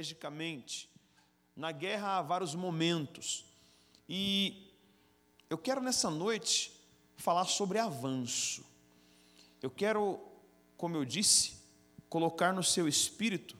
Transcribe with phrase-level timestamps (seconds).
[0.00, 0.90] estrategicamente.
[1.54, 3.44] Na guerra há vários momentos.
[4.08, 4.72] E
[5.48, 6.72] eu quero nessa noite
[7.16, 8.64] falar sobre avanço.
[9.62, 10.20] Eu quero,
[10.76, 11.58] como eu disse,
[12.08, 13.56] colocar no seu espírito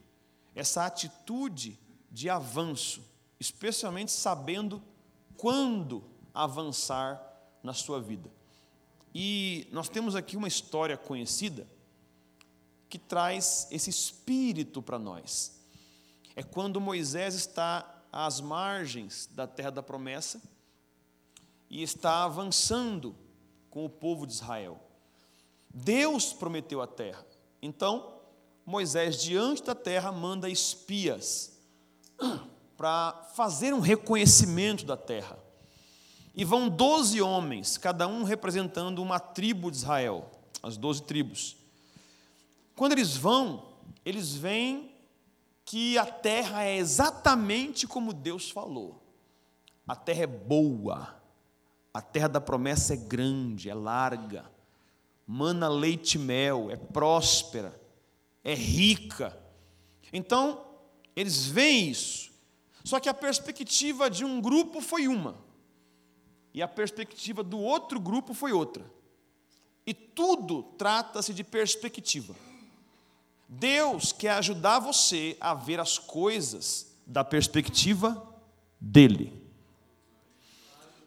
[0.55, 1.79] essa atitude
[2.11, 3.02] de avanço,
[3.38, 4.82] especialmente sabendo
[5.37, 6.02] quando
[6.34, 7.20] avançar
[7.62, 8.30] na sua vida.
[9.15, 11.68] E nós temos aqui uma história conhecida
[12.88, 15.59] que traz esse espírito para nós.
[16.37, 20.41] É quando Moisés está às margens da terra da promessa
[21.69, 23.15] e está avançando
[23.71, 24.80] com o povo de Israel.
[25.73, 27.24] Deus prometeu a terra.
[27.62, 28.21] Então,
[28.66, 31.52] Moisés, diante da terra, manda espias
[32.77, 35.38] para fazer um reconhecimento da terra.
[36.35, 40.30] E vão doze homens, cada um representando uma tribo de Israel,
[40.63, 41.57] as doze tribos.
[42.74, 43.66] Quando eles vão,
[44.04, 44.90] eles veem
[45.71, 49.01] que a terra é exatamente como Deus falou.
[49.87, 51.23] A terra é boa,
[51.95, 54.51] a terra da promessa é grande, é larga,
[55.24, 57.80] mana leite e mel, é próspera,
[58.43, 59.41] é rica.
[60.13, 60.60] Então,
[61.15, 62.32] eles veem isso.
[62.82, 65.38] Só que a perspectiva de um grupo foi uma,
[66.53, 68.84] e a perspectiva do outro grupo foi outra.
[69.87, 72.34] E tudo trata-se de perspectiva.
[73.53, 78.32] Deus quer ajudar você a ver as coisas da perspectiva
[78.81, 79.42] dele.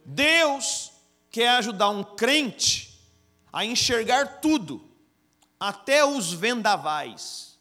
[0.04, 0.92] Deus
[1.32, 3.02] quer ajudar um crente
[3.52, 4.84] a enxergar tudo,
[5.58, 7.58] até os vendavais,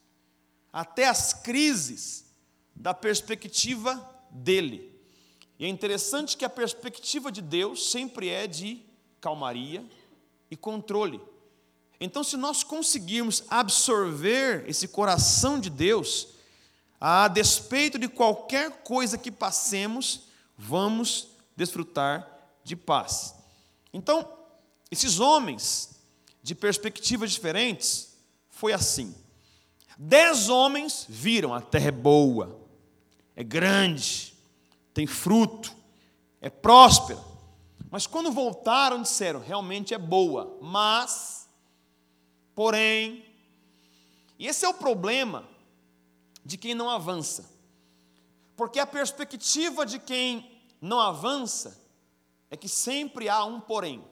[0.73, 2.35] até as crises,
[2.75, 3.95] da perspectiva
[4.33, 5.01] dele.
[5.61, 8.83] E é interessante que a perspectiva de Deus sempre é de
[9.21, 9.85] calmaria
[10.51, 11.21] e controle.
[12.05, 16.31] Então, se nós conseguirmos absorver esse coração de Deus,
[17.01, 20.23] a despeito de qualquer coisa que passemos,
[20.59, 22.29] vamos desfrutar
[22.65, 23.37] de paz.
[23.93, 24.29] Então,
[24.91, 25.91] esses homens,
[26.43, 28.17] de perspectivas diferentes,
[28.51, 29.15] foi assim.
[29.97, 32.61] Dez homens viram a terra é boa,
[33.37, 34.35] é grande,
[34.93, 35.73] tem fruto,
[36.41, 37.21] é próspera.
[37.93, 41.42] Mas quando voltaram, disseram: realmente é boa, mas
[42.55, 43.25] Porém,
[44.39, 45.49] e esse é o problema
[46.45, 47.51] de quem não avança.
[48.57, 51.81] Porque a perspectiva de quem não avança
[52.51, 54.05] é que sempre há um porém.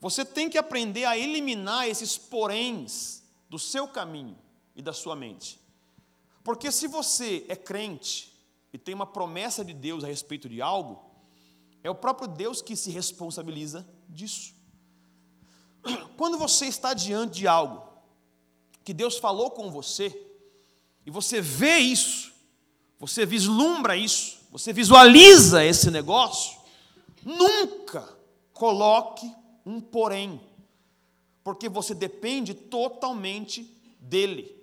[0.00, 4.38] Você tem que aprender a eliminar esses poréns do seu caminho
[4.74, 5.60] e da sua mente.
[6.42, 8.32] Porque se você é crente
[8.72, 11.04] e tem uma promessa de Deus a respeito de algo,
[11.82, 14.53] é o próprio Deus que se responsabiliza disso.
[16.16, 17.82] Quando você está diante de algo
[18.84, 20.24] que Deus falou com você,
[21.06, 22.32] e você vê isso,
[22.98, 26.58] você vislumbra isso, você visualiza esse negócio,
[27.24, 28.16] nunca
[28.52, 29.30] coloque
[29.64, 30.40] um porém,
[31.42, 33.64] porque você depende totalmente
[33.98, 34.54] dele.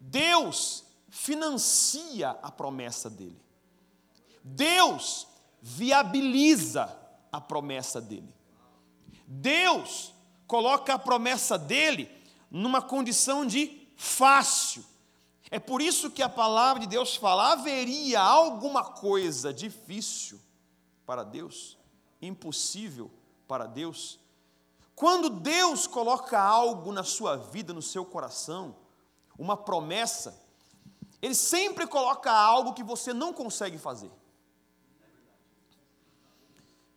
[0.00, 3.38] Deus financia a promessa dele.
[4.42, 5.26] Deus
[5.60, 6.96] viabiliza
[7.30, 8.34] a promessa dele.
[9.26, 10.12] Deus
[10.50, 12.10] coloca a promessa dele
[12.50, 14.84] numa condição de fácil.
[15.48, 20.40] É por isso que a palavra de Deus fala: haveria alguma coisa difícil
[21.06, 21.78] para Deus,
[22.20, 23.12] impossível
[23.46, 24.18] para Deus.
[24.96, 28.74] Quando Deus coloca algo na sua vida, no seu coração,
[29.38, 30.36] uma promessa,
[31.22, 34.10] Ele sempre coloca algo que você não consegue fazer.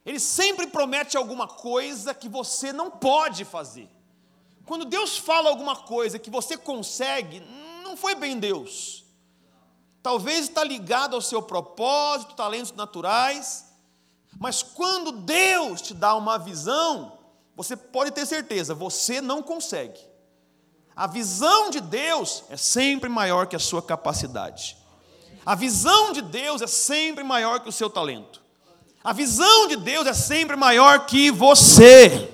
[0.05, 3.89] Ele sempre promete alguma coisa que você não pode fazer.
[4.65, 7.41] Quando Deus fala alguma coisa que você consegue,
[7.83, 9.03] não foi bem Deus.
[10.01, 13.71] Talvez está ligado ao seu propósito, talentos naturais,
[14.37, 17.17] mas quando Deus te dá uma visão,
[17.55, 19.99] você pode ter certeza, você não consegue.
[20.95, 24.77] A visão de Deus é sempre maior que a sua capacidade.
[25.45, 28.42] A visão de Deus é sempre maior que o seu talento.
[29.03, 32.31] A visão de Deus é sempre maior que você.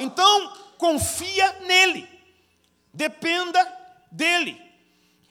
[0.00, 2.08] Então, confia nele.
[2.92, 3.64] Dependa
[4.10, 4.60] dele.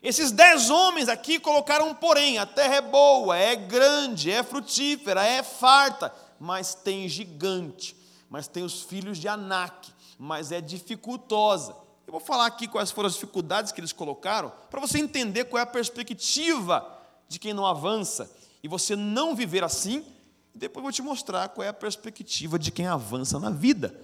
[0.02, 5.22] Esses dez homens aqui colocaram um porém: a terra é boa, é grande, é frutífera,
[5.26, 7.98] é farta, mas tem gigante,
[8.30, 11.76] mas tem os filhos de Anak, mas é dificultosa.
[12.08, 15.60] Eu vou falar aqui quais foram as dificuldades que eles colocaram, para você entender qual
[15.60, 16.88] é a perspectiva
[17.28, 18.30] de quem não avança
[18.66, 20.04] e você não viver assim,
[20.52, 23.96] depois vou te mostrar qual é a perspectiva de quem avança na vida.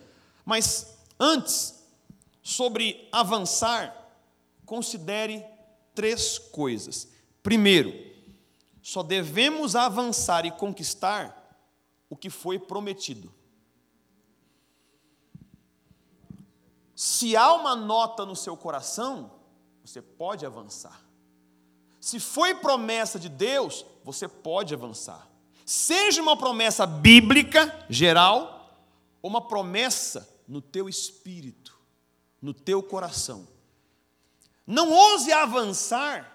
[0.46, 1.84] Mas antes,
[2.44, 3.92] sobre avançar,
[4.63, 5.44] considere
[5.96, 7.08] três coisas.
[7.42, 7.92] Primeiro,
[8.84, 11.57] só devemos avançar e conquistar
[12.07, 13.34] o que foi prometido.
[16.96, 19.31] Se há uma nota no seu coração,
[19.84, 21.00] você pode avançar.
[22.01, 25.30] Se foi promessa de Deus, você pode avançar.
[25.63, 28.75] Seja uma promessa bíblica, geral,
[29.21, 31.80] ou uma promessa no teu espírito,
[32.42, 33.48] no teu coração.
[34.65, 36.30] Não ouse avançar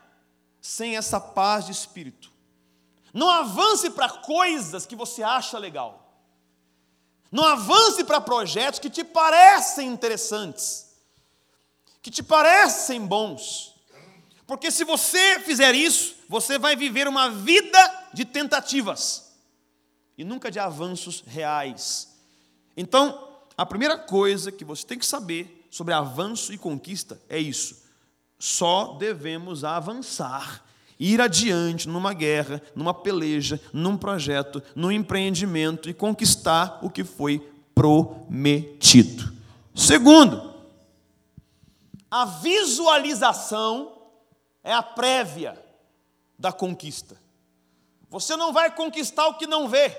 [0.60, 2.30] sem essa paz de espírito.
[3.12, 6.22] Não avance para coisas que você acha legal.
[7.32, 10.94] Não avance para projetos que te parecem interessantes,
[12.00, 13.75] que te parecem bons.
[14.46, 19.32] Porque se você fizer isso, você vai viver uma vida de tentativas
[20.16, 22.16] e nunca de avanços reais.
[22.76, 27.84] Então, a primeira coisa que você tem que saber sobre avanço e conquista é isso.
[28.38, 30.64] Só devemos avançar,
[30.98, 37.40] ir adiante numa guerra, numa peleja, num projeto, num empreendimento e conquistar o que foi
[37.74, 39.34] prometido.
[39.74, 40.54] Segundo,
[42.10, 43.95] a visualização
[44.66, 45.56] é a prévia
[46.36, 47.16] da conquista.
[48.10, 49.96] Você não vai conquistar o que não vê.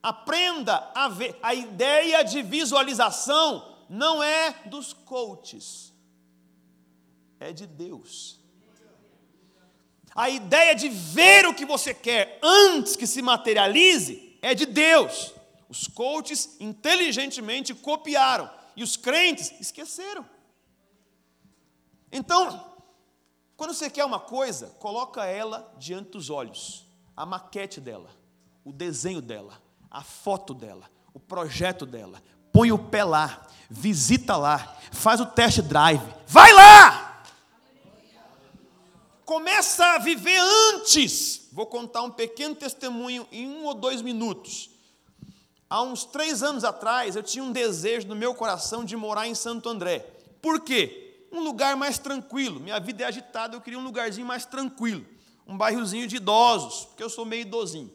[0.00, 1.36] Aprenda a ver.
[1.42, 5.92] A ideia de visualização não é dos coaches,
[7.40, 8.38] é de Deus.
[10.14, 15.34] A ideia de ver o que você quer antes que se materialize é de Deus.
[15.68, 20.24] Os coaches inteligentemente copiaram e os crentes esqueceram.
[22.12, 22.64] Então,
[23.56, 26.86] quando você quer uma coisa, coloca ela diante dos olhos,
[27.16, 28.10] a maquete dela,
[28.64, 29.60] o desenho dela,
[29.90, 32.22] a foto dela, o projeto dela.
[32.52, 36.02] Põe o pé lá, visita lá, faz o test drive.
[36.26, 37.22] Vai lá!
[39.24, 40.40] Começa a viver
[40.74, 41.48] antes.
[41.52, 44.70] Vou contar um pequeno testemunho em um ou dois minutos.
[45.68, 49.34] Há uns três anos atrás, eu tinha um desejo no meu coração de morar em
[49.36, 50.00] Santo André.
[50.42, 50.99] Por quê?
[51.30, 52.60] Um lugar mais tranquilo.
[52.60, 55.06] Minha vida é agitada, eu queria um lugarzinho mais tranquilo.
[55.46, 57.92] Um bairrozinho de idosos, porque eu sou meio idosinho.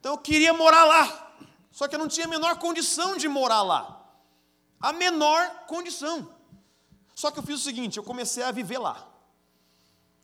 [0.00, 1.36] Então eu queria morar lá.
[1.70, 4.00] Só que eu não tinha a menor condição de morar lá.
[4.80, 6.28] A menor condição.
[7.14, 9.08] Só que eu fiz o seguinte: eu comecei a viver lá.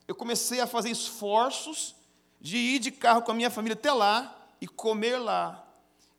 [0.07, 1.95] Eu comecei a fazer esforços
[2.39, 5.65] de ir de carro com a minha família até lá e comer lá,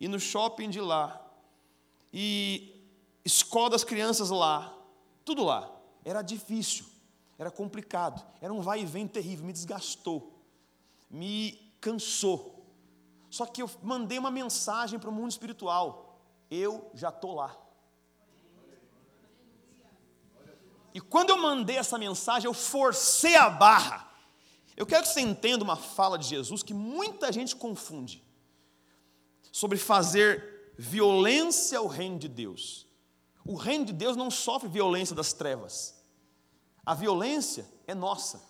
[0.01, 1.21] e no shopping de lá,
[2.13, 2.75] e
[3.25, 4.73] escola das crianças lá,
[5.25, 5.71] tudo lá.
[6.05, 6.85] Era difícil,
[7.39, 10.43] era complicado, era um vai e vem terrível, me desgastou,
[11.09, 12.67] me cansou.
[13.31, 16.21] Só que eu mandei uma mensagem para o mundo espiritual.
[16.51, 17.57] Eu já estou lá.
[20.95, 24.11] E quando eu mandei essa mensagem, eu forcei a barra.
[24.77, 28.23] Eu quero que você entenda uma fala de Jesus que muita gente confunde
[29.51, 32.87] sobre fazer violência ao reino de Deus.
[33.45, 35.95] O reino de Deus não sofre violência das trevas.
[36.85, 38.43] A violência é nossa.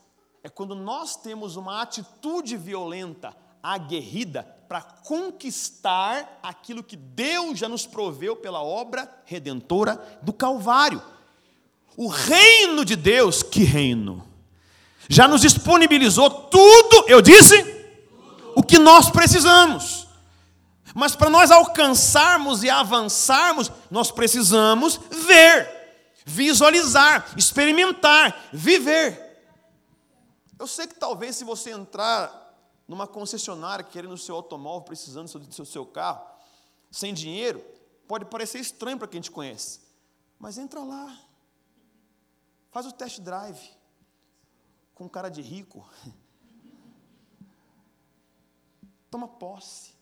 [0.42, 7.86] É quando nós temos uma atitude violenta, aguerrida, para conquistar aquilo que Deus já nos
[7.86, 11.02] proveu pela obra redentora do Calvário.
[11.96, 14.26] O reino de Deus, que reino?
[15.08, 18.52] Já nos disponibilizou tudo, eu disse, tudo.
[18.56, 20.01] o que nós precisamos.
[20.94, 25.68] Mas para nós alcançarmos e avançarmos, nós precisamos ver,
[26.24, 29.32] visualizar, experimentar, viver.
[30.58, 32.40] Eu sei que talvez se você entrar
[32.86, 36.24] numa concessionária querendo o seu automóvel, precisando do seu, seu carro,
[36.90, 37.64] sem dinheiro,
[38.06, 39.80] pode parecer estranho para quem te conhece.
[40.38, 41.18] Mas entra lá.
[42.70, 43.70] Faz o test drive.
[44.94, 45.88] Com cara de rico.
[49.10, 49.94] Toma posse.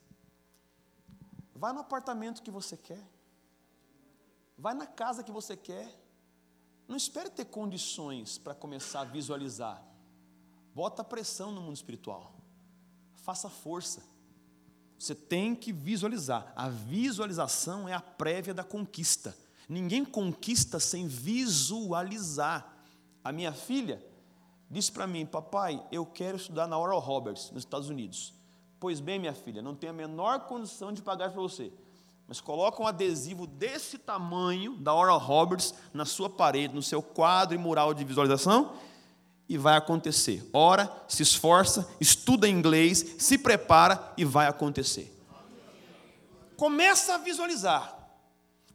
[1.62, 3.04] Vai no apartamento que você quer.
[4.58, 5.88] Vai na casa que você quer.
[6.88, 9.80] Não espere ter condições para começar a visualizar.
[10.74, 12.40] Bota pressão no mundo espiritual
[13.30, 14.02] faça força.
[14.98, 16.52] Você tem que visualizar.
[16.56, 19.36] A visualização é a prévia da conquista.
[19.68, 22.76] Ninguém conquista sem visualizar.
[23.22, 24.04] A minha filha
[24.68, 28.34] disse para mim: Papai, eu quero estudar na Oral Roberts, nos Estados Unidos.
[28.80, 31.70] Pois bem, minha filha, não tenho a menor condição de pagar para você.
[32.26, 37.54] Mas coloca um adesivo desse tamanho da Oral Roberts na sua parede, no seu quadro
[37.54, 38.72] e mural de visualização
[39.50, 40.48] e vai acontecer.
[40.52, 45.12] Ora, se esforça, estuda inglês, se prepara e vai acontecer.
[46.56, 47.98] Começa a visualizar.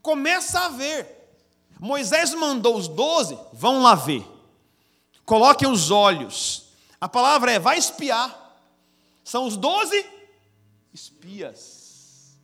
[0.01, 1.31] Começa a ver.
[1.79, 4.27] Moisés mandou os doze, vão lá ver.
[5.25, 6.73] Coloquem os olhos.
[6.99, 8.44] A palavra é vai espiar.
[9.25, 10.05] São os doze
[10.93, 12.37] espias.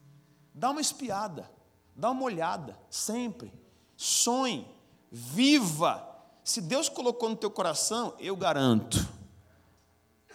[0.52, 1.48] Dá uma espiada,
[1.96, 3.54] dá uma olhada, sempre.
[3.96, 4.68] Sonhe,
[5.12, 6.08] viva.
[6.44, 9.08] Se Deus colocou no teu coração, eu garanto,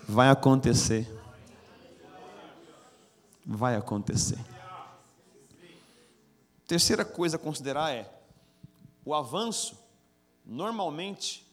[0.09, 1.13] vai acontecer.
[3.45, 4.39] Vai acontecer.
[6.65, 8.09] Terceira coisa a considerar é:
[9.05, 9.77] o avanço,
[10.45, 11.45] normalmente,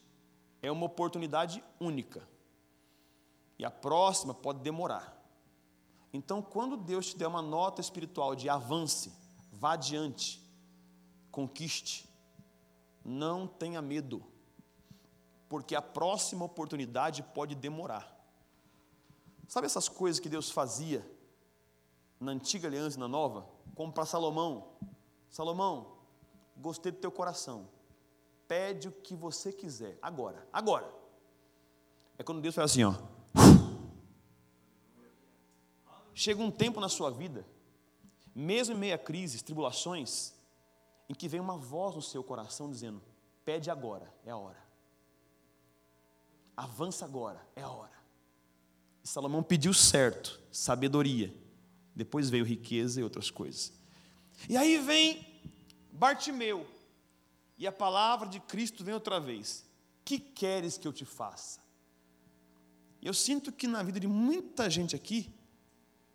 [0.61, 2.31] é uma oportunidade única.
[3.65, 5.13] A próxima pode demorar.
[6.11, 9.11] Então, quando Deus te der uma nota espiritual de avance,
[9.51, 10.41] vá adiante,
[11.31, 12.07] conquiste,
[13.03, 14.23] não tenha medo,
[15.49, 18.13] porque a próxima oportunidade pode demorar.
[19.47, 21.05] Sabe essas coisas que Deus fazia
[22.19, 23.47] na antiga aliança e na nova?
[23.75, 24.73] Como para Salomão.
[25.29, 25.97] Salomão,
[26.55, 27.67] gostei do teu coração.
[28.47, 29.97] Pede o que você quiser.
[30.01, 30.93] Agora, agora.
[32.17, 32.93] É quando Deus faz assim, ó.
[36.13, 37.45] Chega um tempo na sua vida,
[38.35, 40.33] mesmo em meio a crises, tribulações,
[41.09, 43.01] em que vem uma voz no seu coração dizendo:
[43.43, 44.63] pede agora, é a hora.
[46.55, 47.91] Avança agora, é a hora.
[49.03, 51.33] E Salomão pediu certo, sabedoria.
[51.95, 53.73] Depois veio riqueza e outras coisas.
[54.47, 55.33] E aí vem
[55.91, 56.65] Bartimeu,
[57.57, 59.65] e a palavra de Cristo vem outra vez:
[60.03, 61.62] Que queres que eu te faça?
[63.03, 65.29] Eu sinto que na vida de muita gente aqui,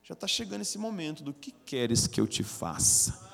[0.03, 3.29] já está chegando esse momento do que queres que eu te faça.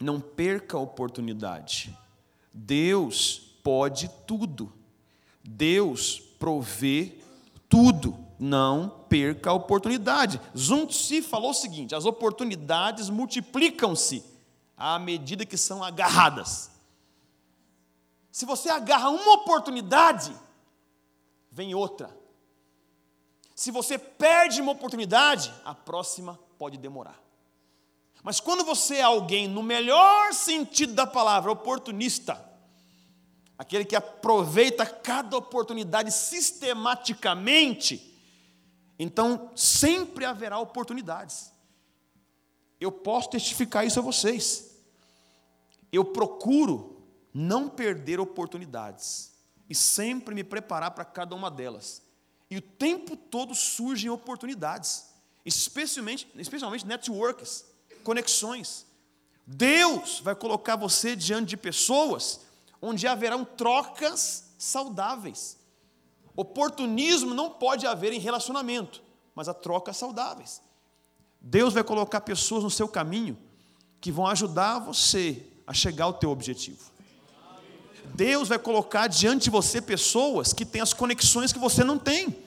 [0.00, 1.94] Não perca a oportunidade.
[2.50, 4.72] Deus pode tudo.
[5.44, 7.18] Deus provê
[7.68, 8.18] tudo.
[8.38, 10.40] Não perca a oportunidade.
[10.56, 14.24] Zunzi falou o seguinte: as oportunidades multiplicam-se
[14.78, 16.70] à medida que são agarradas.
[18.32, 20.34] Se você agarra uma oportunidade,
[21.54, 22.10] vem outra.
[23.54, 27.22] Se você perde uma oportunidade, a próxima pode demorar.
[28.24, 32.44] Mas quando você é alguém, no melhor sentido da palavra, oportunista,
[33.56, 38.18] aquele que aproveita cada oportunidade sistematicamente,
[38.98, 41.52] então sempre haverá oportunidades.
[42.80, 44.76] Eu posso testificar isso a vocês.
[45.92, 47.00] Eu procuro
[47.32, 49.33] não perder oportunidades
[49.74, 52.00] e sempre me preparar para cada uma delas.
[52.48, 55.06] E o tempo todo surgem oportunidades,
[55.44, 57.64] especialmente, especialmente networks,
[58.04, 58.86] conexões.
[59.44, 62.42] Deus vai colocar você diante de pessoas
[62.80, 65.58] onde haverão trocas saudáveis.
[66.36, 69.02] Oportunismo não pode haver em relacionamento,
[69.34, 70.62] mas há trocas saudáveis.
[71.40, 73.36] Deus vai colocar pessoas no seu caminho
[74.00, 76.93] que vão ajudar você a chegar ao teu objetivo.
[78.14, 82.44] Deus vai colocar diante de você pessoas que têm as conexões que você não tem,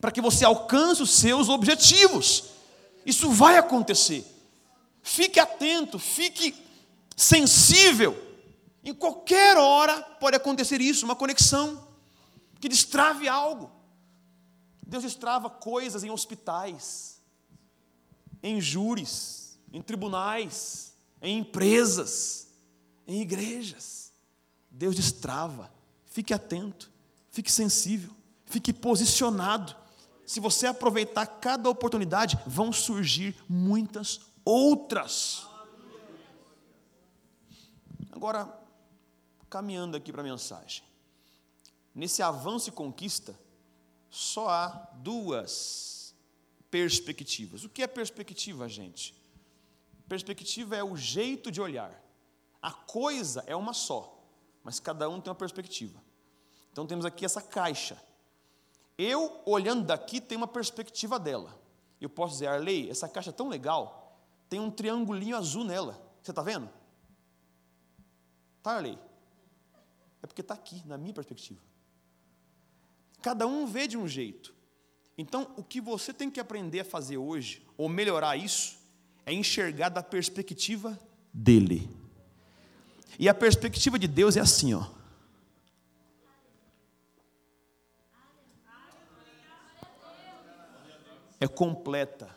[0.00, 2.44] para que você alcance os seus objetivos.
[3.06, 4.26] Isso vai acontecer.
[5.02, 6.54] Fique atento, fique
[7.16, 8.22] sensível.
[8.84, 11.82] Em qualquer hora pode acontecer isso, uma conexão
[12.60, 13.70] que destrave algo.
[14.86, 17.18] Deus destrava coisas em hospitais,
[18.42, 22.48] em júris, em tribunais, em empresas,
[23.06, 24.03] em igrejas.
[24.74, 25.72] Deus destrava.
[26.04, 26.90] Fique atento,
[27.30, 28.10] fique sensível,
[28.44, 29.74] fique posicionado.
[30.26, 35.46] Se você aproveitar cada oportunidade, vão surgir muitas outras.
[38.10, 38.48] Agora,
[39.48, 40.82] caminhando aqui para a mensagem.
[41.94, 43.38] Nesse avanço e conquista,
[44.10, 46.14] só há duas
[46.70, 47.64] perspectivas.
[47.64, 49.14] O que é perspectiva, gente?
[50.08, 51.92] Perspectiva é o jeito de olhar.
[52.60, 54.13] A coisa é uma só
[54.64, 56.02] mas cada um tem uma perspectiva.
[56.72, 58.02] Então temos aqui essa caixa.
[58.96, 61.56] Eu, olhando daqui, tenho uma perspectiva dela.
[62.00, 64.18] Eu posso dizer, Arley, essa caixa é tão legal,
[64.48, 66.02] tem um triangulinho azul nela.
[66.22, 66.70] Você está vendo?
[68.62, 68.98] Tá, Arley?
[70.22, 71.60] É porque está aqui, na minha perspectiva.
[73.20, 74.54] Cada um vê de um jeito.
[75.16, 78.78] Então, o que você tem que aprender a fazer hoje, ou melhorar isso,
[79.26, 80.98] é enxergar da perspectiva
[81.32, 81.88] dele.
[83.18, 84.84] E a perspectiva de Deus é assim, ó.
[91.40, 92.34] É completa.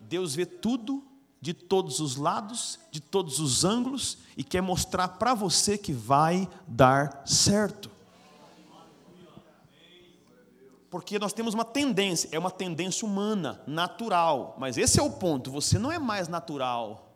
[0.00, 1.04] Deus vê tudo
[1.40, 6.48] de todos os lados, de todos os ângulos e quer mostrar para você que vai
[6.66, 7.90] dar certo.
[10.90, 15.50] Porque nós temos uma tendência, é uma tendência humana, natural, mas esse é o ponto,
[15.50, 17.11] você não é mais natural.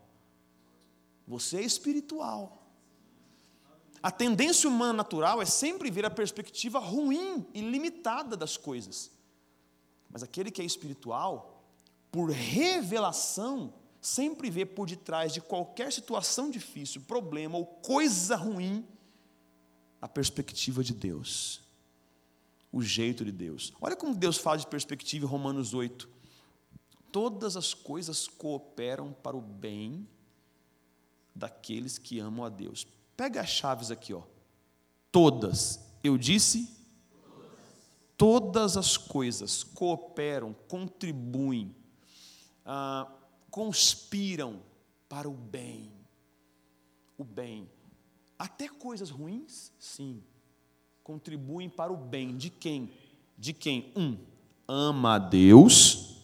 [1.27, 2.63] Você é espiritual.
[4.03, 9.11] A tendência humana natural é sempre ver a perspectiva ruim e limitada das coisas.
[10.09, 11.65] Mas aquele que é espiritual,
[12.13, 18.87] por revelação, sempre vê por detrás de qualquer situação difícil, problema ou coisa ruim,
[20.01, 21.61] a perspectiva de Deus,
[22.71, 23.73] o jeito de Deus.
[23.81, 26.09] Olha como Deus fala de perspectiva em Romanos 8.
[27.11, 30.07] Todas as coisas cooperam para o bem
[31.37, 32.87] daqueles que amam a Deus.
[33.17, 34.23] Pega as chaves aqui, ó.
[35.13, 35.81] Todas.
[36.03, 36.75] Eu disse
[38.17, 41.75] todas as coisas cooperam, contribuem,
[42.65, 43.11] ah,
[43.51, 44.63] conspiram
[45.09, 45.93] para o bem.
[47.19, 47.69] O bem.
[48.39, 50.23] Até coisas ruins, sim,
[51.03, 52.91] contribuem para o bem de quem?
[53.39, 53.93] De quem?
[53.97, 54.19] Um,
[54.69, 56.17] ama a Deus.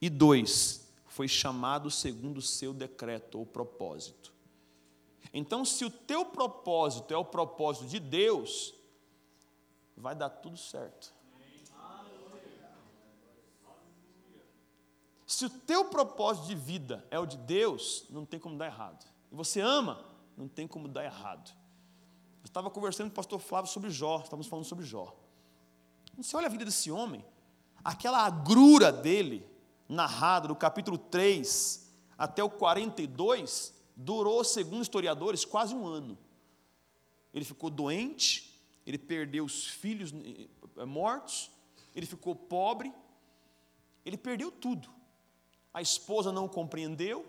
[0.00, 0.89] E dois,
[1.20, 4.32] foi chamado segundo o seu decreto ou propósito.
[5.34, 8.72] Então, se o teu propósito é o propósito de Deus,
[9.94, 11.12] vai dar tudo certo.
[15.26, 19.06] Se o teu propósito de vida é o de Deus, não tem como dar errado.
[19.30, 20.02] E você ama,
[20.38, 21.50] não tem como dar errado.
[22.42, 25.14] Eu estava conversando com o pastor Flávio sobre Jó, estávamos falando sobre Jó.
[26.16, 27.22] Você olha a vida desse homem,
[27.84, 29.49] aquela agrura dele,
[29.90, 36.16] narrada do capítulo 3 até o 42, durou, segundo historiadores, quase um ano.
[37.34, 41.50] Ele ficou doente, ele perdeu os filhos eh, mortos,
[41.94, 42.92] ele ficou pobre,
[44.04, 44.88] ele perdeu tudo.
[45.74, 47.26] A esposa não compreendeu,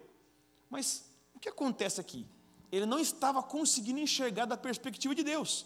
[0.70, 2.28] mas o que acontece aqui?
[2.72, 5.66] Ele não estava conseguindo enxergar da perspectiva de Deus.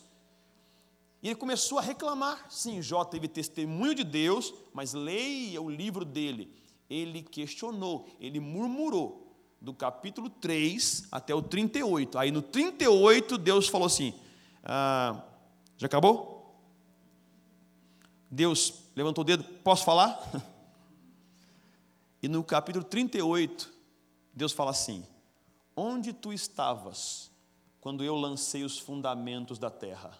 [1.21, 2.49] E ele começou a reclamar.
[2.49, 6.64] Sim, Jó teve testemunho de Deus, mas leia o livro dele.
[6.89, 9.25] Ele questionou, ele murmurou
[9.59, 12.17] do capítulo 3 até o 38.
[12.17, 14.13] Aí no 38, Deus falou assim:
[14.63, 15.23] ah,
[15.77, 16.35] Já acabou?
[18.29, 20.19] Deus levantou o dedo, posso falar?
[22.23, 23.71] E no capítulo 38,
[24.33, 25.05] Deus fala assim:
[25.75, 27.29] Onde tu estavas
[27.79, 30.17] quando eu lancei os fundamentos da terra?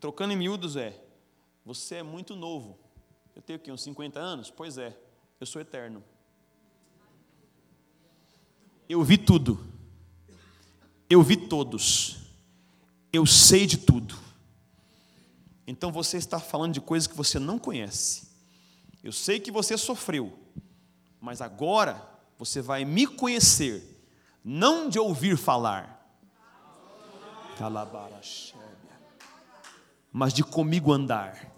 [0.00, 0.98] Trocando em miúdos é:
[1.66, 2.78] Você é muito novo.
[3.38, 4.50] Eu tenho aqui uns 50 anos?
[4.50, 4.98] Pois é,
[5.38, 6.02] eu sou eterno.
[8.88, 9.64] Eu vi tudo.
[11.08, 12.16] Eu vi todos.
[13.12, 14.18] Eu sei de tudo.
[15.68, 18.26] Então você está falando de coisas que você não conhece.
[19.04, 20.36] Eu sei que você sofreu,
[21.20, 22.04] mas agora
[22.36, 24.04] você vai me conhecer,
[24.42, 26.12] não de ouvir falar,
[30.12, 31.57] mas de comigo andar.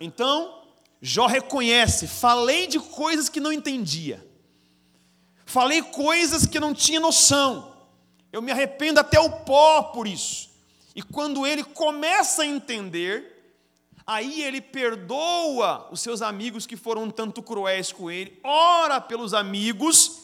[0.00, 0.62] Então,
[1.00, 4.26] Jó reconhece, falei de coisas que não entendia.
[5.46, 7.72] Falei coisas que não tinha noção.
[8.32, 10.50] Eu me arrependo até o pó por isso.
[10.94, 13.56] E quando ele começa a entender,
[14.06, 19.32] aí ele perdoa os seus amigos que foram um tanto cruéis com ele, ora pelos
[19.32, 20.22] amigos,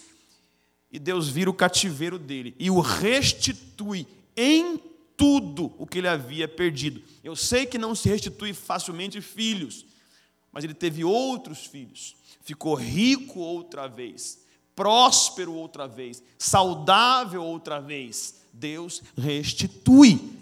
[0.91, 4.07] e Deus vira o cativeiro dele e o restitui
[4.37, 4.81] em
[5.16, 7.03] tudo o que ele havia perdido.
[7.22, 9.85] Eu sei que não se restitui facilmente filhos,
[10.53, 18.42] mas ele teve outros filhos, ficou rico outra vez próspero outra vez, saudável outra vez.
[18.53, 20.40] Deus restitui.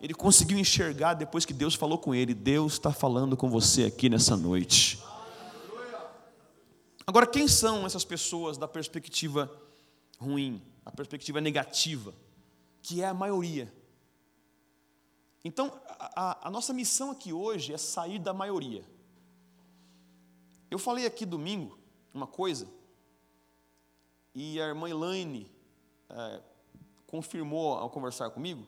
[0.00, 2.34] Ele conseguiu enxergar depois que Deus falou com ele.
[2.34, 4.98] Deus está falando com você aqui nessa noite.
[7.06, 9.50] Agora, quem são essas pessoas da perspectiva
[10.18, 12.14] ruim, a perspectiva negativa,
[12.84, 13.72] que é a maioria?
[15.42, 18.84] Então, a, a, nossa missão aqui hoje é sair da maioria.
[20.70, 21.78] Eu falei aqui domingo
[22.12, 22.68] uma coisa
[24.34, 25.50] e a irmã Elaine
[26.10, 26.42] é,
[27.06, 28.66] confirmou ao conversar comigo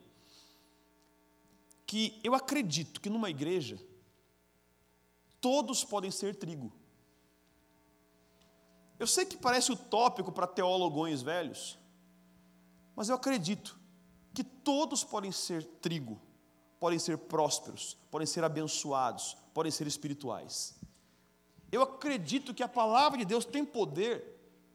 [1.87, 3.79] que eu acredito que numa igreja
[5.43, 6.73] todos podem ser trigo.
[8.99, 11.79] Eu sei que parece utópico para teólogos velhos,
[12.95, 13.76] mas eu acredito
[14.37, 16.21] que todos podem ser trigo,
[16.79, 20.75] podem ser prósperos, podem ser abençoados, podem ser espirituais.
[21.73, 24.23] Eu acredito que a palavra de Deus tem poder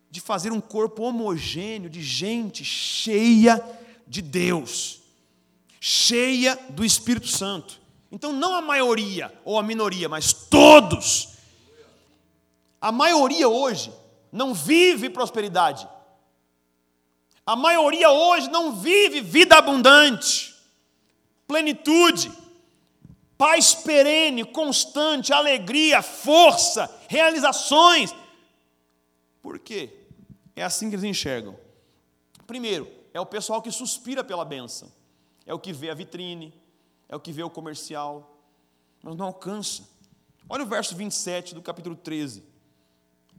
[0.09, 3.63] de fazer um corpo homogêneo de gente cheia
[4.07, 5.03] de Deus,
[5.79, 7.79] cheia do Espírito Santo.
[8.11, 11.35] Então, não a maioria ou a minoria, mas todos.
[12.81, 13.93] A maioria hoje
[14.31, 15.87] não vive prosperidade.
[17.45, 20.55] A maioria hoje não vive vida abundante,
[21.47, 22.31] plenitude,
[23.37, 28.15] paz perene, constante, alegria, força, realizações.
[29.41, 29.89] Por quê?
[30.55, 31.57] É assim que eles enxergam.
[32.45, 34.91] Primeiro, é o pessoal que suspira pela benção.
[35.45, 36.53] É o que vê a vitrine,
[37.09, 38.37] é o que vê o comercial,
[39.01, 39.89] mas não alcança.
[40.47, 42.43] Olha o verso 27 do capítulo 13.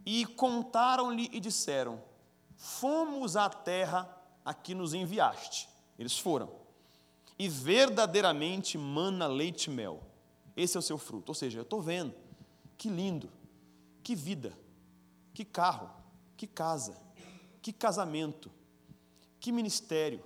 [0.04, 2.02] E contaram-lhe e disseram:
[2.62, 4.08] Fomos à terra
[4.44, 5.68] a que nos enviaste.
[5.98, 6.48] Eles foram.
[7.36, 10.00] E verdadeiramente mana leite e mel.
[10.56, 11.30] Esse é o seu fruto.
[11.30, 12.14] Ou seja, eu estou vendo.
[12.78, 13.28] Que lindo.
[14.00, 14.56] Que vida.
[15.34, 15.90] Que carro.
[16.36, 16.96] Que casa.
[17.60, 18.48] Que casamento.
[19.40, 20.22] Que ministério.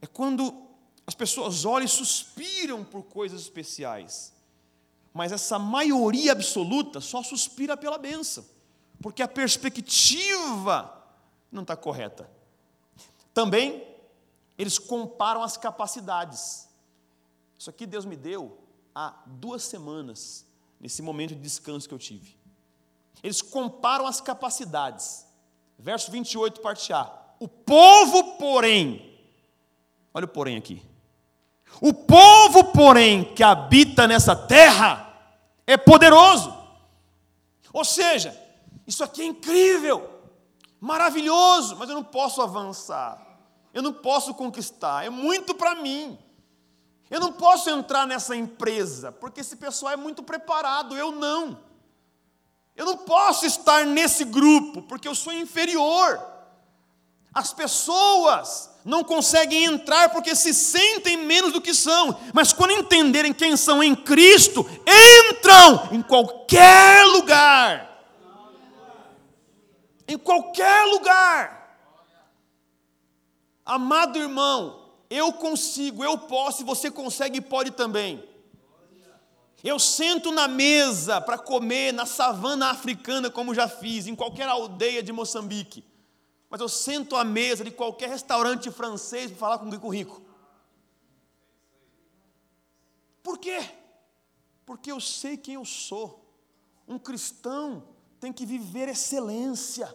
[0.00, 0.66] É quando
[1.06, 4.32] as pessoas olham e suspiram por coisas especiais.
[5.12, 8.46] Mas essa maioria absoluta só suspira pela benção,
[9.02, 10.97] porque a perspectiva
[11.50, 12.30] não está correta.
[13.32, 13.86] Também,
[14.56, 16.68] eles comparam as capacidades.
[17.58, 18.58] Isso aqui Deus me deu
[18.94, 20.44] há duas semanas,
[20.80, 22.36] nesse momento de descanso que eu tive.
[23.22, 25.26] Eles comparam as capacidades.
[25.78, 27.12] Verso 28, parte A.
[27.38, 29.18] O povo, porém,
[30.12, 30.82] olha o porém aqui.
[31.80, 35.04] O povo, porém, que habita nessa terra
[35.66, 36.56] é poderoso.
[37.72, 38.36] Ou seja,
[38.86, 40.17] isso aqui é incrível,
[40.80, 43.26] maravilhoso, mas eu não posso avançar.
[43.72, 46.18] Eu não posso conquistar, é muito para mim.
[47.10, 51.58] Eu não posso entrar nessa empresa, porque esse pessoal é muito preparado, eu não.
[52.76, 56.20] Eu não posso estar nesse grupo, porque eu sou inferior.
[57.32, 63.32] As pessoas não conseguem entrar porque se sentem menos do que são, mas quando entenderem
[63.32, 67.97] quem são em Cristo, entram em qualquer lugar.
[70.08, 71.58] Em qualquer lugar.
[73.64, 78.26] Amado irmão, eu consigo, eu posso, e você consegue e pode também.
[79.62, 85.02] Eu sento na mesa para comer na savana africana, como já fiz, em qualquer aldeia
[85.02, 85.84] de Moçambique.
[86.48, 90.22] Mas eu sento à mesa de qualquer restaurante francês para falar com um rico rico.
[93.22, 93.58] Por quê?
[94.64, 96.24] Porque eu sei quem eu sou.
[96.86, 97.82] Um cristão
[98.20, 99.88] tem que viver excelência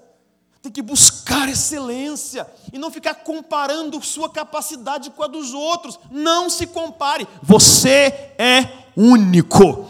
[0.63, 5.99] tem que buscar excelência e não ficar comparando sua capacidade com a dos outros.
[6.09, 7.27] Não se compare.
[7.41, 9.89] Você é único.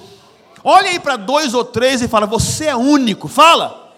[0.64, 3.28] Olha aí para dois ou três e fala: Você é único.
[3.28, 3.94] Fala.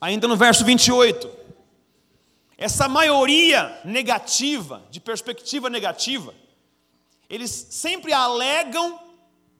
[0.00, 1.30] Ainda no verso 28.
[2.58, 6.34] Essa maioria negativa, de perspectiva negativa,
[7.30, 9.00] eles sempre alegam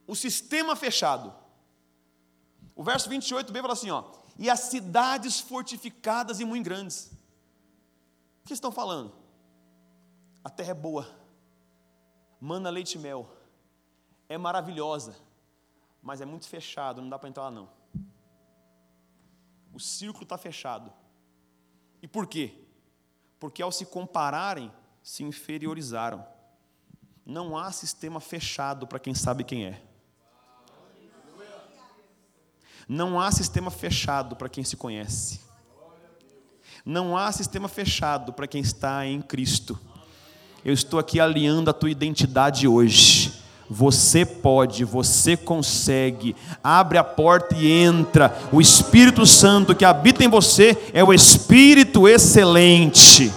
[0.04, 1.33] o sistema fechado.
[2.74, 7.12] O verso 28b fala assim: ó, e as cidades fortificadas e muito grandes.
[8.42, 9.14] O que estão falando?
[10.42, 11.09] A terra é boa,
[12.40, 13.30] mana leite e mel,
[14.28, 15.14] é maravilhosa,
[16.02, 17.70] mas é muito fechado, não dá para entrar lá não.
[19.72, 20.92] O círculo está fechado.
[22.02, 22.64] E por quê?
[23.38, 26.26] Porque ao se compararem, se inferiorizaram.
[27.30, 29.80] Não há sistema fechado para quem sabe quem é.
[32.88, 35.38] Não há sistema fechado para quem se conhece.
[36.84, 39.78] Não há sistema fechado para quem está em Cristo.
[40.64, 43.32] Eu estou aqui alinhando a tua identidade hoje.
[43.70, 46.34] Você pode, você consegue.
[46.64, 48.36] Abre a porta e entra.
[48.50, 53.32] O Espírito Santo que habita em você é o Espírito excelente.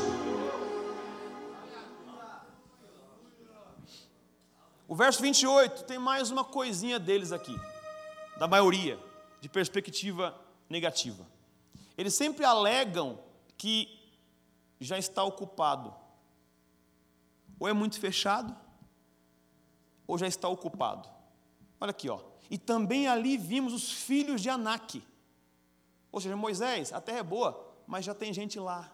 [4.93, 7.59] O verso 28 tem mais uma coisinha deles aqui,
[8.37, 8.99] da maioria
[9.41, 11.25] de perspectiva negativa.
[11.97, 13.17] Eles sempre alegam
[13.57, 13.89] que
[14.79, 15.95] já está ocupado.
[17.59, 18.55] Ou é muito fechado,
[20.05, 21.09] ou já está ocupado.
[21.81, 22.19] Olha aqui, ó.
[22.47, 25.03] E também ali vimos os filhos de Anak.
[26.11, 28.91] Ou seja, Moisés, a terra é boa, mas já tem gente lá.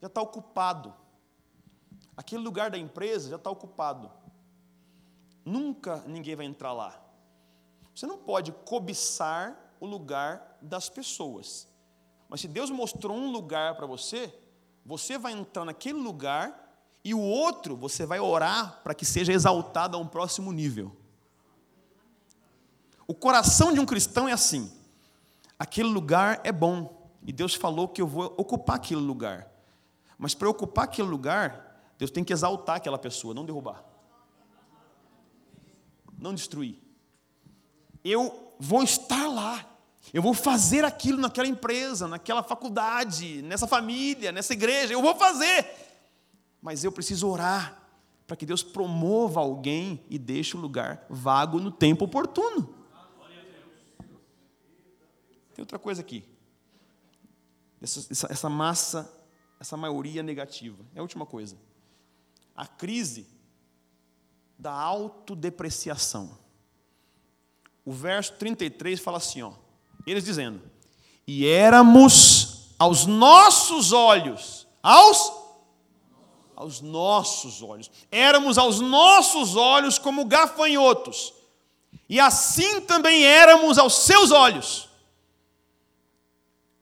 [0.00, 0.94] Já está ocupado.
[2.16, 4.10] Aquele lugar da empresa já está ocupado.
[5.44, 7.00] Nunca ninguém vai entrar lá.
[7.94, 11.68] Você não pode cobiçar o lugar das pessoas.
[12.28, 14.32] Mas se Deus mostrou um lugar para você,
[14.84, 16.66] você vai entrar naquele lugar
[17.04, 20.94] e o outro você vai orar para que seja exaltado a um próximo nível.
[23.06, 24.72] O coração de um cristão é assim:
[25.58, 29.48] aquele lugar é bom e Deus falou que eu vou ocupar aquele lugar.
[30.18, 31.65] Mas para ocupar aquele lugar,
[31.98, 33.84] Deus tem que exaltar aquela pessoa, não derrubar,
[36.18, 36.86] não destruir
[38.12, 39.64] eu vou estar lá.
[40.14, 44.92] Eu vou fazer aquilo naquela empresa, naquela faculdade, nessa família, nessa igreja.
[44.92, 45.66] Eu vou fazer.
[46.62, 47.82] Mas eu preciso orar
[48.26, 52.74] para que Deus promova alguém e deixe o lugar vago no tempo oportuno.
[55.54, 56.24] Tem outra coisa aqui.
[57.80, 59.12] Essa, essa, essa massa,
[59.58, 60.84] essa maioria negativa.
[60.94, 61.56] É a última coisa.
[62.56, 63.26] A crise
[64.58, 66.38] da autodepreciação.
[67.84, 69.52] O verso 33 fala assim, ó,
[70.06, 70.60] eles dizendo:
[71.26, 75.46] "E éramos aos nossos olhos, aos
[76.56, 77.90] aos nossos olhos.
[78.10, 81.34] Éramos aos nossos olhos como gafanhotos.
[82.08, 84.88] E assim também éramos aos seus olhos.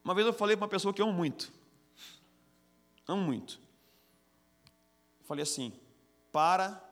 [0.04, 1.52] Uma vez eu falei para uma pessoa que eu amo muito.
[3.08, 3.58] Amo muito.
[5.24, 5.72] Falei assim:
[6.30, 6.82] para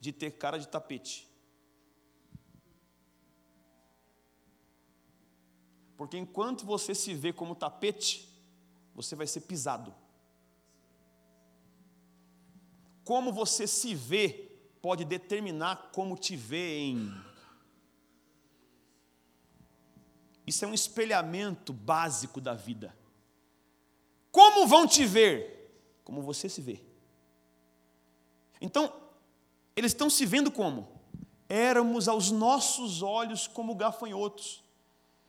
[0.00, 1.28] de ter cara de tapete.
[5.96, 8.28] Porque enquanto você se vê como tapete,
[8.94, 9.94] você vai ser pisado.
[13.04, 17.10] Como você se vê pode determinar como te veem.
[20.46, 22.94] Isso é um espelhamento básico da vida.
[24.30, 26.00] Como vão te ver?
[26.04, 26.93] Como você se vê.
[28.64, 28.90] Então,
[29.76, 30.88] eles estão se vendo como?
[31.50, 34.64] Éramos aos nossos olhos como gafanhotos.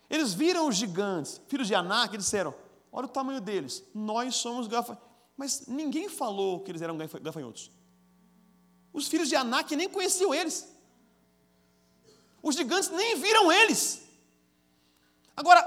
[0.09, 2.55] Eles viram os gigantes, filhos de Anak, e disseram:
[2.89, 5.05] Olha o tamanho deles, nós somos gafanhotos.
[5.35, 7.69] Mas ninguém falou que eles eram gafanhotos.
[8.93, 10.73] Os filhos de Anak nem conheciam eles.
[12.41, 14.01] Os gigantes nem viram eles.
[15.35, 15.61] Agora,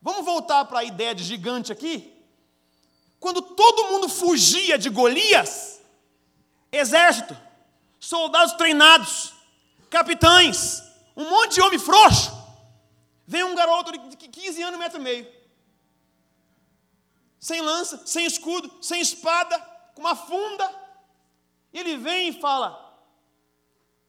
[0.00, 2.10] vamos voltar para a ideia de gigante aqui?
[3.20, 5.73] Quando todo mundo fugia de Golias,
[6.76, 7.36] exército,
[7.98, 9.32] soldados treinados,
[9.90, 10.82] capitães,
[11.16, 12.32] um monte de homem frouxo,
[13.26, 15.44] vem um garoto de 15 anos, metro e meio
[17.44, 19.58] sem lança, sem escudo, sem espada,
[19.94, 20.66] com uma funda.
[21.74, 22.98] E ele vem e fala: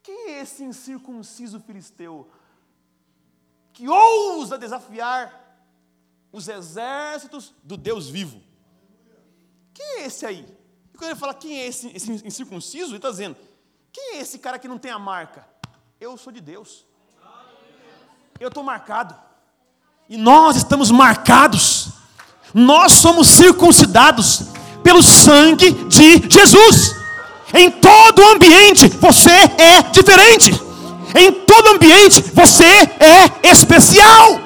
[0.02, 2.32] Quem é esse incircunciso filisteu
[3.74, 5.60] que ousa desafiar
[6.32, 8.42] os exércitos do Deus vivo?
[9.74, 10.48] Quem é esse aí?
[10.96, 13.36] E quando ele fala quem é esse, esse incircunciso, ele está dizendo:
[13.92, 15.46] Quem é esse cara que não tem a marca?
[16.00, 16.86] Eu sou de Deus.
[18.40, 19.14] Eu estou marcado.
[20.08, 21.96] E nós estamos marcados
[22.56, 24.44] nós somos circuncidados
[24.82, 26.96] pelo sangue de Jesus.
[27.54, 30.52] Em todo ambiente você é diferente.
[31.14, 34.40] Em todo ambiente você é especial.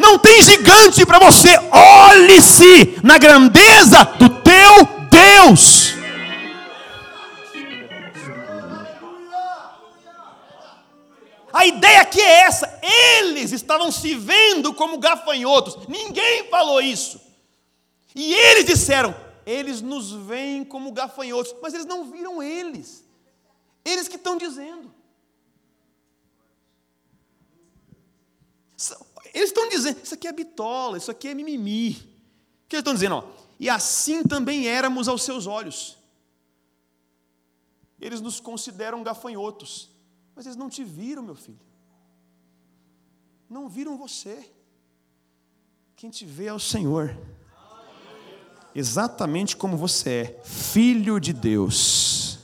[0.00, 1.56] Não tem gigante para você.
[1.70, 5.94] Olhe-se na grandeza do teu Deus.
[11.52, 12.80] A ideia aqui é essa:
[13.18, 17.18] eles estavam se vendo como gafanhotos, ninguém falou isso.
[18.14, 23.02] E eles disseram: eles nos veem como gafanhotos, mas eles não viram eles,
[23.84, 24.94] eles que estão dizendo.
[29.32, 31.92] Eles estão dizendo: isso aqui é bitola, isso aqui é mimimi.
[31.92, 33.16] O que eles estão dizendo?
[33.16, 35.96] Ó, e assim também éramos aos seus olhos.
[38.00, 39.90] Eles nos consideram gafanhotos.
[40.34, 41.58] Mas eles não te viram, meu filho.
[43.48, 44.52] Não viram você.
[45.94, 47.16] Quem te vê é o Senhor.
[48.74, 52.38] Exatamente como você é, filho de Deus.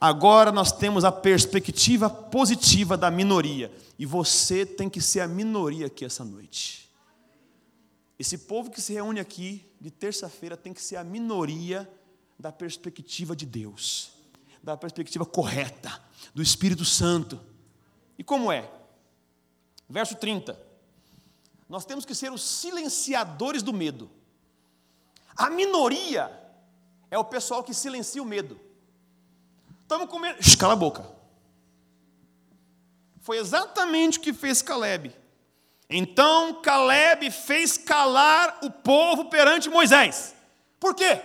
[0.00, 3.70] Agora nós temos a perspectiva positiva da minoria.
[3.98, 6.90] E você tem que ser a minoria aqui essa noite.
[8.22, 11.90] Esse povo que se reúne aqui de terça-feira tem que ser a minoria
[12.38, 14.12] da perspectiva de Deus
[14.62, 16.00] da perspectiva correta,
[16.32, 17.40] do Espírito Santo.
[18.16, 18.70] E como é?
[19.88, 20.58] Verso 30.
[21.68, 24.08] Nós temos que ser os silenciadores do medo.
[25.34, 26.30] A minoria
[27.10, 28.60] é o pessoal que silencia o medo.
[29.82, 30.38] Estamos com medo.
[30.58, 31.10] Cala a boca.
[33.20, 35.12] Foi exatamente o que fez Caleb.
[35.92, 40.34] Então Caleb fez calar o povo perante Moisés.
[40.80, 41.20] Por quê?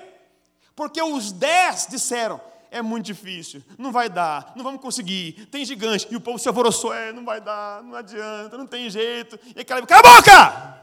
[0.75, 6.07] Porque os dez disseram: é muito difícil, não vai dar, não vamos conseguir, tem gigante.
[6.11, 9.39] E o povo se alvoroçou, é, não vai dar, não adianta, não tem jeito.
[9.55, 10.77] E aquela, cala a boca!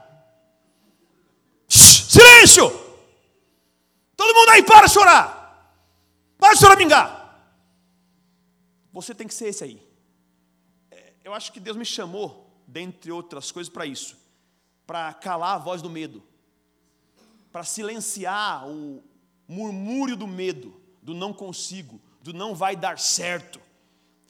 [1.67, 2.69] Silêncio!
[4.17, 5.45] Todo mundo aí, para chorar!
[6.37, 7.25] Para de choramingar!
[8.91, 9.81] Você tem que ser esse aí.
[10.89, 14.17] É, eu acho que Deus me chamou, dentre outras coisas, para isso.
[14.85, 16.23] Para calar a voz do medo.
[17.51, 19.03] Para silenciar o
[19.47, 23.61] murmúrio do medo do não consigo, do não vai dar certo,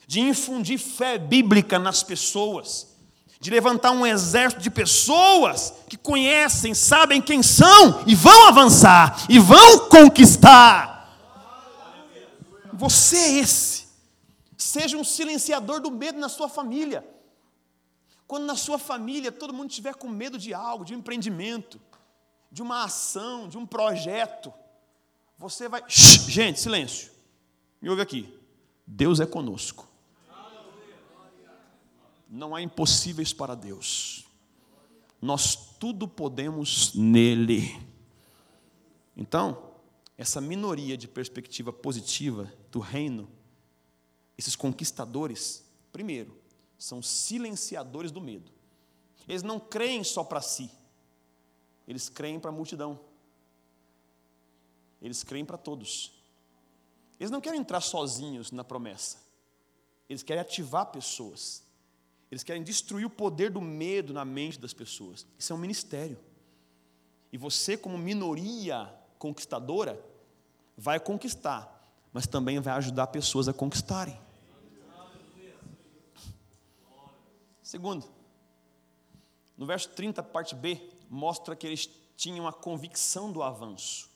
[0.06, 2.94] de infundir fé bíblica nas pessoas,
[3.40, 9.40] de levantar um exército de pessoas que conhecem, sabem quem são e vão avançar e
[9.40, 11.18] vão conquistar.
[12.74, 13.86] Você é esse.
[14.58, 17.08] Seja um silenciador do medo na sua família.
[18.28, 21.80] Quando na sua família todo mundo estiver com medo de algo, de um empreendimento,
[22.52, 24.54] de uma ação, de um projeto,
[25.38, 25.84] você vai.
[25.88, 27.12] Shhh, gente, silêncio.
[27.82, 28.34] Me ouve aqui.
[28.88, 29.88] Deus é conosco.
[32.30, 34.26] Não há impossíveis para Deus.
[35.22, 37.80] Nós tudo podemos nele.
[39.16, 39.72] Então,
[40.18, 43.30] essa minoria de perspectiva positiva do reino,
[44.38, 46.36] esses conquistadores, primeiro,
[46.78, 48.52] são silenciadores do medo.
[49.28, 50.70] Eles não creem só para si,
[51.88, 53.00] eles creem para a multidão.
[55.02, 56.12] Eles creem para todos.
[57.20, 59.20] Eles não querem entrar sozinhos na promessa.
[60.10, 61.64] Eles querem ativar pessoas.
[62.32, 65.26] Eles querem destruir o poder do medo na mente das pessoas.
[65.38, 66.18] Isso é um ministério.
[67.32, 70.04] E você, como minoria conquistadora,
[70.76, 71.72] vai conquistar,
[72.12, 74.20] mas também vai ajudar pessoas a conquistarem.
[77.76, 78.08] Segundo,
[79.58, 84.10] no verso 30, parte B, mostra que eles tinham a convicção do avanço.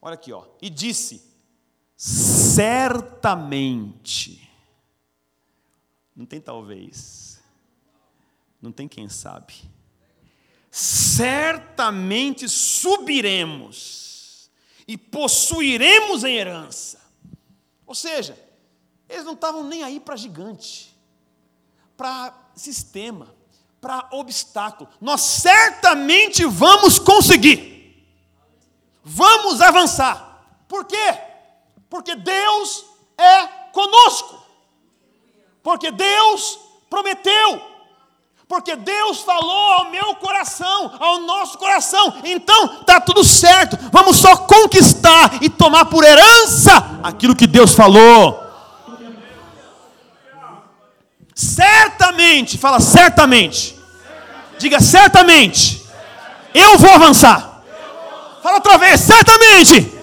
[0.00, 0.46] Olha aqui, ó.
[0.62, 1.28] E disse:
[1.96, 4.48] certamente.
[6.14, 7.42] Não tem talvez.
[8.62, 9.54] Não tem quem sabe.
[10.70, 14.48] Certamente subiremos
[14.86, 17.00] e possuiremos em herança.
[17.84, 18.38] Ou seja,
[19.08, 20.96] eles não estavam nem aí para gigante,
[21.96, 23.34] para sistema,
[23.80, 24.90] para obstáculo.
[25.00, 28.06] Nós certamente vamos conseguir.
[29.04, 30.42] Vamos avançar.
[30.66, 31.18] Por quê?
[31.88, 32.84] Porque Deus
[33.16, 34.42] é conosco.
[35.62, 36.58] Porque Deus
[36.90, 37.62] prometeu.
[38.46, 42.14] Porque Deus falou ao meu coração, ao nosso coração.
[42.24, 43.76] Então tá tudo certo.
[43.92, 48.47] Vamos só conquistar e tomar por herança aquilo que Deus falou.
[51.38, 53.78] Certamente, fala certamente.
[54.58, 55.84] Diga certamente.
[56.52, 57.62] Eu vou avançar.
[58.42, 59.94] Fala outra vez, certamente.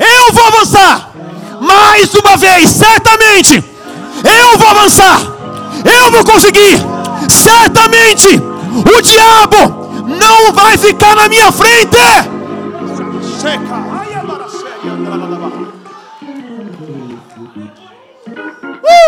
[0.00, 1.10] Eu vou avançar.
[1.60, 3.62] Mais uma vez, certamente.
[4.24, 5.20] Eu vou avançar.
[5.84, 6.80] Eu vou conseguir.
[7.30, 8.26] Certamente.
[8.36, 11.96] O diabo não vai ficar na minha frente.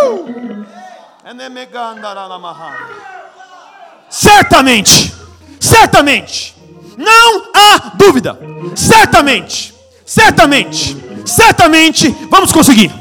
[0.05, 0.64] Uh!
[4.09, 5.13] Certamente,
[5.59, 6.55] certamente,
[6.97, 8.39] não há dúvida,
[8.77, 9.75] certamente,
[10.07, 12.93] certamente, certamente vamos conseguir,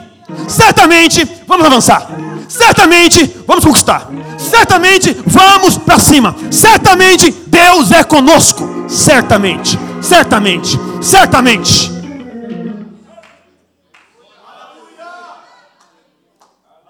[0.47, 2.07] certamente vamos avançar,
[2.47, 4.07] certamente vamos conquistar,
[4.39, 12.02] certamente vamos para cima, certamente Deus é conosco, certamente, certamente, certamente.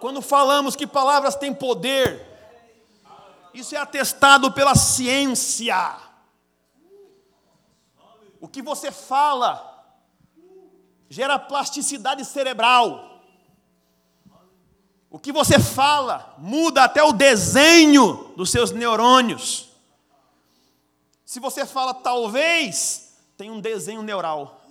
[0.03, 2.27] Quando falamos que palavras têm poder,
[3.53, 5.95] isso é atestado pela ciência.
[8.41, 9.95] O que você fala
[11.07, 13.23] gera plasticidade cerebral.
[15.09, 19.69] O que você fala muda até o desenho dos seus neurônios.
[21.23, 24.65] Se você fala talvez, tem um desenho neural.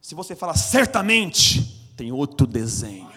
[0.00, 1.67] Se você fala certamente,
[1.98, 3.10] tem outro desenho.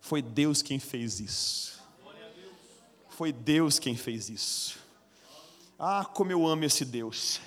[0.00, 1.78] Foi Deus quem fez isso.
[3.10, 4.78] Foi Deus quem fez isso.
[5.78, 7.38] Ah, como eu amo esse Deus.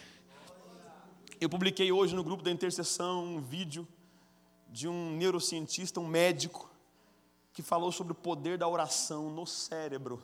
[1.41, 3.87] Eu publiquei hoje no grupo da intercessão um vídeo
[4.69, 6.69] de um neurocientista, um médico,
[7.51, 10.21] que falou sobre o poder da oração no cérebro.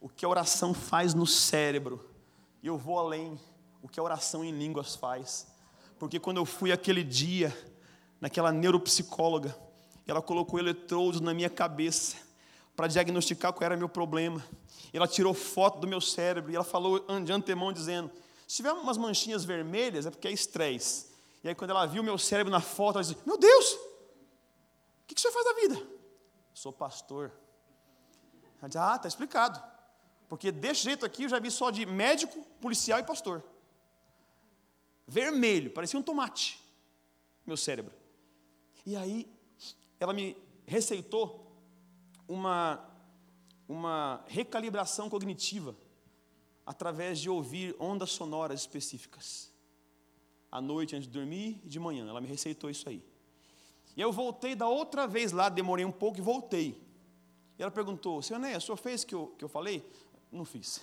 [0.00, 2.08] O que a oração faz no cérebro.
[2.62, 3.38] E eu vou além,
[3.82, 5.46] o que a oração em línguas faz.
[5.98, 7.54] Porque quando eu fui aquele dia,
[8.22, 9.52] naquela neuropsicóloga,
[10.06, 12.16] ela colocou eletrodos na minha cabeça
[12.76, 14.42] para diagnosticar qual era meu problema.
[14.92, 18.10] Ela tirou foto do meu cérebro e ela falou de antemão dizendo:
[18.46, 21.10] se tiver umas manchinhas vermelhas é porque é estresse.
[21.42, 23.78] E aí quando ela viu meu cérebro na foto, ela disse: Meu Deus, o
[25.08, 25.86] que, que você faz da vida?
[26.54, 27.32] Sou pastor.
[28.60, 29.60] Ela disse: Ah, está explicado.
[30.28, 33.42] Porque desse jeito aqui eu já vi só de médico, policial e pastor.
[35.08, 36.62] Vermelho, parecia um tomate,
[37.44, 38.01] meu cérebro.
[38.84, 39.30] E aí
[39.98, 41.52] ela me receitou
[42.26, 42.84] uma,
[43.68, 45.76] uma recalibração cognitiva
[46.64, 49.52] através de ouvir ondas sonoras específicas.
[50.50, 52.08] À noite, antes de dormir e de manhã.
[52.08, 53.02] Ela me receitou isso aí.
[53.96, 56.82] E eu voltei da outra vez lá, demorei um pouco e voltei.
[57.58, 59.84] E ela perguntou: Senhor Né, o senhor fez o que eu, que eu falei?
[60.30, 60.82] Não fiz.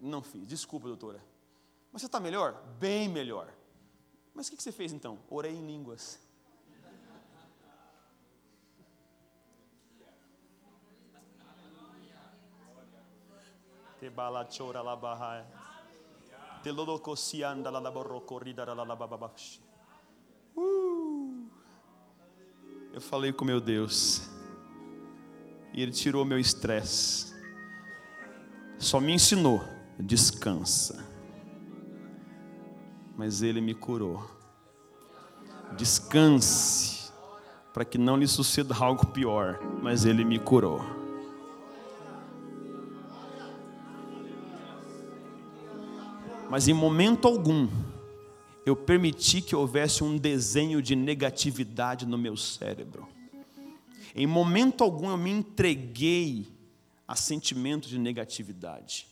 [0.00, 0.46] Não fiz.
[0.46, 1.22] Desculpa, doutora.
[1.92, 2.62] Mas você está melhor?
[2.78, 3.52] Bem melhor.
[4.36, 5.18] Mas o que você fez então?
[5.30, 6.20] Orei em línguas.
[20.54, 21.48] Uh!
[22.92, 24.28] Eu falei com meu Deus.
[25.72, 27.34] E ele tirou meu estresse.
[28.78, 29.64] Só me ensinou,
[29.98, 31.15] descansa.
[33.16, 34.30] Mas Ele me curou.
[35.76, 37.10] Descanse.
[37.72, 39.58] Para que não lhe suceda algo pior.
[39.82, 40.80] Mas Ele me curou.
[46.48, 47.68] Mas em momento algum,
[48.64, 53.08] eu permiti que houvesse um desenho de negatividade no meu cérebro.
[54.14, 56.46] Em momento algum eu me entreguei
[57.06, 59.06] a sentimento de negatividade.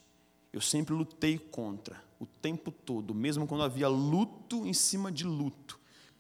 [0.53, 5.79] Eu sempre lutei contra, o tempo todo, mesmo quando havia luto em cima de luto,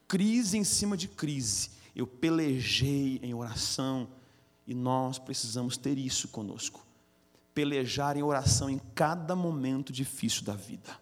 [0.09, 1.71] crise em cima de crise.
[1.95, 4.09] Eu pelejei em oração
[4.67, 6.85] e nós precisamos ter isso conosco.
[7.55, 10.99] Pelejar em oração em cada momento difícil da vida.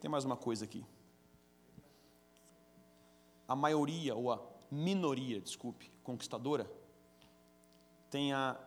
[0.00, 0.84] Tem mais uma coisa aqui.
[3.46, 4.40] A maioria, ou a
[4.70, 6.70] minoria, desculpe, conquistadora,
[8.10, 8.58] tem a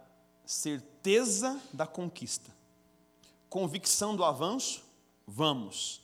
[0.45, 2.54] certeza da conquista,
[3.55, 4.83] convicção do avanço,
[5.25, 6.01] vamos,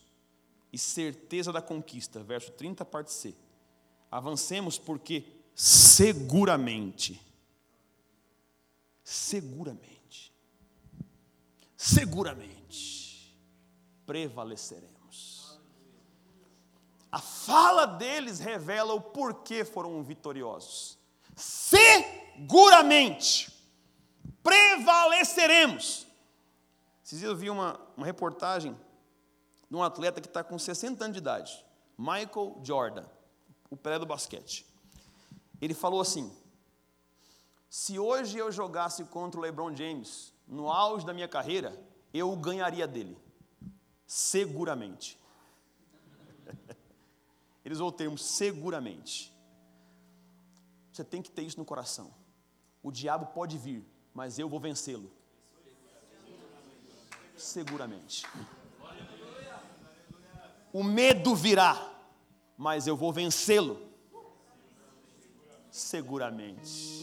[0.72, 3.36] e certeza da conquista, verso 30, parte C.
[4.10, 7.22] Avancemos porque seguramente,
[9.04, 10.34] seguramente,
[11.76, 13.38] seguramente
[14.06, 15.60] prevaleceremos.
[17.12, 20.98] A fala deles revela o porquê foram vitoriosos.
[21.36, 22.72] Seguramente
[24.42, 26.10] prevaleceremos.
[27.12, 28.74] Esses dias eu vi uma, uma reportagem
[29.70, 31.66] de um atleta que está com 60 anos de idade,
[31.98, 33.06] Michael Jordan,
[33.70, 34.66] o pré do basquete.
[35.60, 36.34] Ele falou assim:
[37.70, 41.78] se hoje eu jogasse contra o LeBron James, no auge da minha carreira,
[42.14, 43.18] eu ganharia dele.
[44.08, 45.20] Seguramente.
[47.66, 49.38] Eles usou o termo seguramente.
[50.94, 52.14] Você tem que ter isso no coração.
[52.82, 55.12] O diabo pode vir, mas eu vou vencê-lo.
[57.42, 58.26] Seguramente.
[60.72, 61.76] O medo virá,
[62.58, 63.82] mas eu vou vencê-lo.
[65.70, 67.02] Seguramente.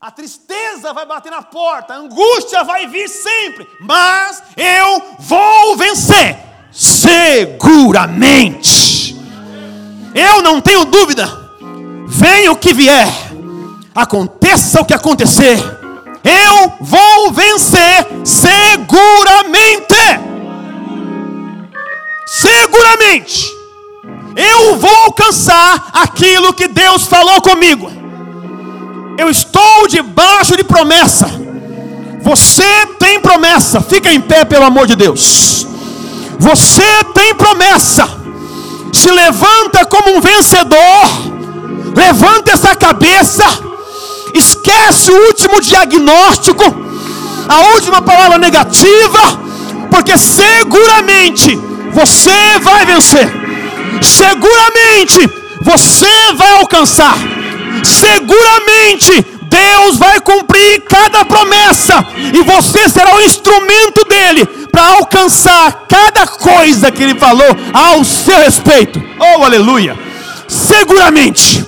[0.00, 6.36] A tristeza vai bater na porta, a angústia vai vir sempre, mas eu vou vencer
[6.72, 7.54] seguramente.
[10.12, 11.40] Eu não tenho dúvida.
[12.08, 13.06] Venha o que vier,
[13.94, 15.56] aconteça o que acontecer,
[16.24, 19.94] eu vou vencer seguramente.
[22.26, 23.52] Seguramente.
[24.36, 27.90] Eu vou alcançar aquilo que Deus falou comigo.
[29.18, 31.30] Eu estou debaixo de promessa.
[32.22, 33.80] Você tem promessa.
[33.80, 35.66] Fica em pé, pelo amor de Deus.
[36.38, 38.08] Você tem promessa.
[38.92, 41.32] Se levanta como um vencedor.
[41.94, 43.44] Levanta essa cabeça.
[44.34, 46.64] Esquece o último diagnóstico,
[47.48, 49.40] a última palavra negativa,
[49.90, 51.58] porque seguramente
[51.92, 53.30] você vai vencer.
[54.02, 55.30] Seguramente
[55.60, 57.16] você vai alcançar.
[57.84, 66.26] Seguramente Deus vai cumprir cada promessa e você será o instrumento dele para alcançar cada
[66.26, 69.02] coisa que ele falou ao seu respeito.
[69.18, 69.96] Oh, aleluia!
[70.48, 71.64] Seguramente,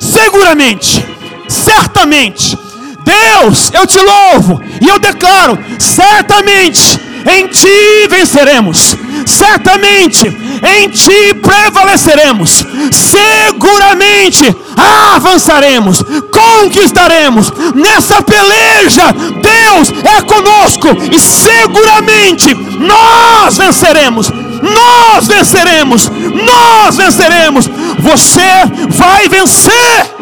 [0.00, 1.04] seguramente,
[1.48, 2.58] certamente,
[3.04, 10.26] Deus, eu te louvo e eu declaro, certamente em ti venceremos, certamente
[10.62, 17.52] em ti prevaleceremos, seguramente avançaremos, conquistaremos.
[17.74, 24.30] Nessa peleja, Deus é conosco e seguramente nós venceremos.
[24.62, 27.66] Nós venceremos, nós venceremos.
[27.98, 28.40] Você
[28.88, 30.16] vai vencer.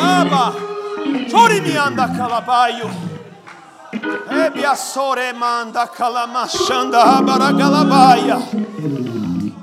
[0.00, 0.54] Aba,
[1.30, 2.90] chori anda calabaio.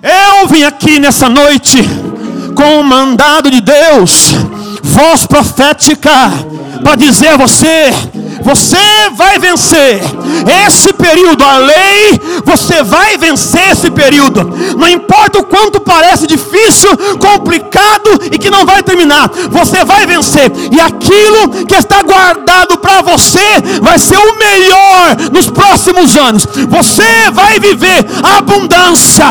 [0.03, 1.79] Eu vim aqui nessa noite
[2.55, 4.33] com o mandado de Deus,
[4.83, 6.29] voz profética,
[6.83, 7.89] para dizer a você:
[8.47, 9.99] você vai vencer
[10.65, 14.41] esse período, a lei, você vai vencer esse período.
[14.77, 16.89] Não importa o quanto parece difícil,
[17.19, 20.49] complicado e que não vai terminar, você vai vencer.
[20.71, 26.47] E aquilo que está guardado para você vai ser o melhor nos próximos anos.
[26.69, 29.25] Você vai viver a abundância,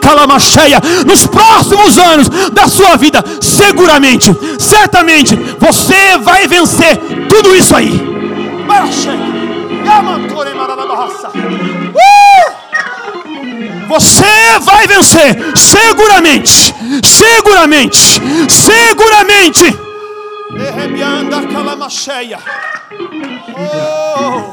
[0.00, 3.22] calamacheia, nos próximos anos da sua vida.
[3.38, 7.81] Seguramente, certamente, você vai vencer tudo isso aí.
[11.94, 12.52] Uh!
[13.88, 16.74] Você vai vencer, seguramente,
[17.04, 19.64] seguramente, seguramente.
[23.54, 24.52] Oh,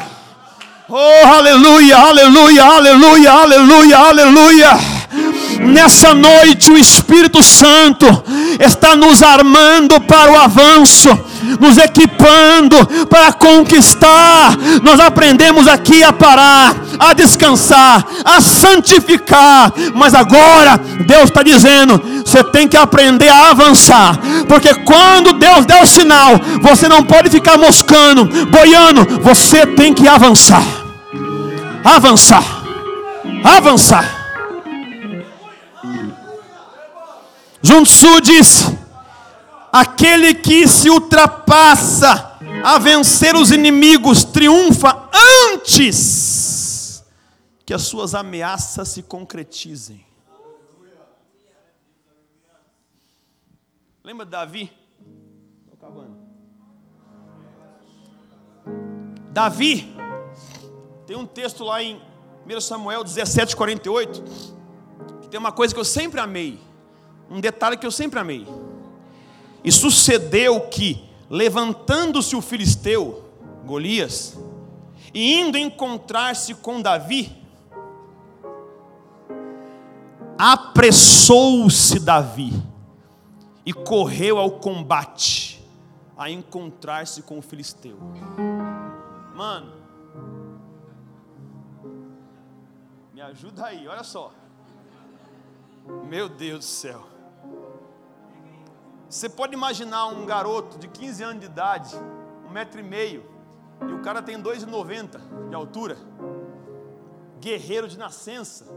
[0.90, 4.99] oh, aleluia, aleluia, aleluia, aleluia, aleluia.
[5.60, 8.06] Nessa noite, o Espírito Santo
[8.60, 11.10] está nos armando para o avanço,
[11.60, 14.58] nos equipando para conquistar.
[14.82, 22.44] Nós aprendemos aqui a parar, a descansar, a santificar, mas agora Deus está dizendo: você
[22.44, 27.58] tem que aprender a avançar, porque quando Deus der o sinal, você não pode ficar
[27.58, 30.64] moscando, boiando, você tem que avançar,
[31.84, 32.44] avançar,
[33.44, 34.19] avançar.
[37.62, 38.66] Tzu diz:
[39.72, 45.10] aquele que se ultrapassa a vencer os inimigos triunfa
[45.54, 47.04] antes
[47.66, 50.06] que as suas ameaças se concretizem.
[54.04, 54.72] Lembra Davi?
[59.32, 59.96] Davi,
[61.06, 62.02] tem um texto lá em
[62.46, 64.24] 1 Samuel 17, 48,
[65.22, 66.69] que tem uma coisa que eu sempre amei
[67.30, 68.48] um detalhe que eu sempre amei.
[69.64, 73.24] E sucedeu que, levantando-se o filisteu,
[73.66, 74.38] Golias,
[75.14, 77.36] e indo encontrar-se com Davi,
[80.38, 82.54] apressou-se Davi
[83.66, 85.62] e correu ao combate
[86.18, 87.98] a encontrar-se com o filisteu.
[89.36, 89.74] Mano,
[93.14, 94.34] me ajuda aí, olha só.
[96.08, 97.19] Meu Deus do céu.
[99.10, 101.96] Você pode imaginar um garoto de 15 anos de idade,
[102.46, 103.26] um metro e meio,
[103.82, 105.98] e o cara tem 2,90 de altura,
[107.40, 108.68] guerreiro de nascença,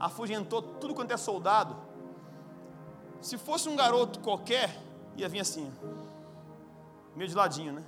[0.00, 1.76] afugentou tudo quanto é soldado.
[3.20, 4.82] Se fosse um garoto qualquer,
[5.14, 5.70] ia vir assim,
[7.14, 7.84] meio de ladinho, né?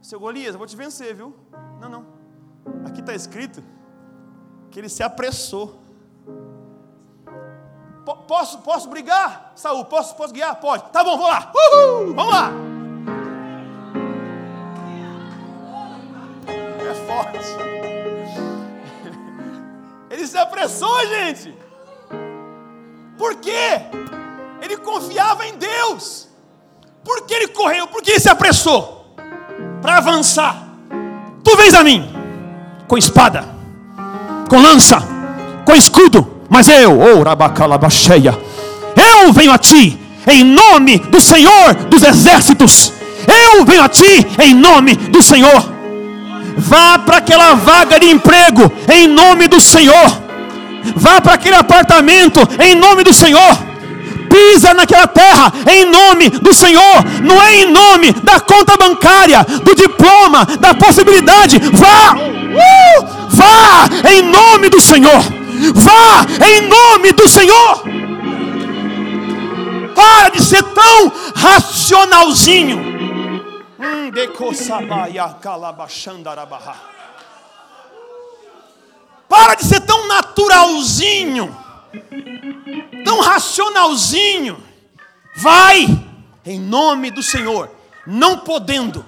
[0.00, 1.34] Seu Golias, eu vou te vencer, viu?
[1.80, 2.06] Não, não.
[2.86, 3.62] Aqui está escrito
[4.70, 5.81] que ele se apressou
[8.04, 9.52] Posso, posso brigar?
[9.54, 10.56] Saul, posso, posso guiar?
[10.56, 10.82] Pode.
[10.90, 11.52] Tá bom, vou lá.
[11.54, 12.50] Uhul, vamos lá.
[16.48, 17.38] É forte.
[20.10, 21.56] Ele se apressou, gente.
[23.16, 23.82] Por quê?
[24.60, 26.28] Ele confiava em Deus.
[27.04, 27.88] Por que ele correu?
[27.88, 29.16] Por que ele se apressou?
[29.80, 30.68] Para avançar.
[31.42, 32.08] Tu vens a mim
[32.86, 33.44] com espada,
[34.48, 34.98] com lança,
[35.64, 38.38] com escudo mas eu, oh, rabacalabacheia,
[38.94, 42.92] eu venho a ti em nome do Senhor dos exércitos.
[43.26, 45.72] Eu venho a ti em nome do Senhor.
[46.58, 50.22] Vá para aquela vaga de emprego em nome do Senhor.
[50.94, 53.58] Vá para aquele apartamento em nome do Senhor.
[54.28, 59.74] Pisa naquela terra em nome do Senhor, não é em nome da conta bancária, do
[59.74, 61.58] diploma, da possibilidade.
[61.72, 65.41] Vá, uh, vá em nome do Senhor.
[65.74, 67.82] Vá em nome do Senhor.
[69.94, 72.78] Para de ser tão racionalzinho.
[73.78, 74.10] Hum,
[79.28, 81.56] Para de ser tão naturalzinho,
[83.04, 84.62] tão racionalzinho.
[85.36, 85.86] Vai
[86.44, 87.70] em nome do Senhor,
[88.06, 89.04] não podendo,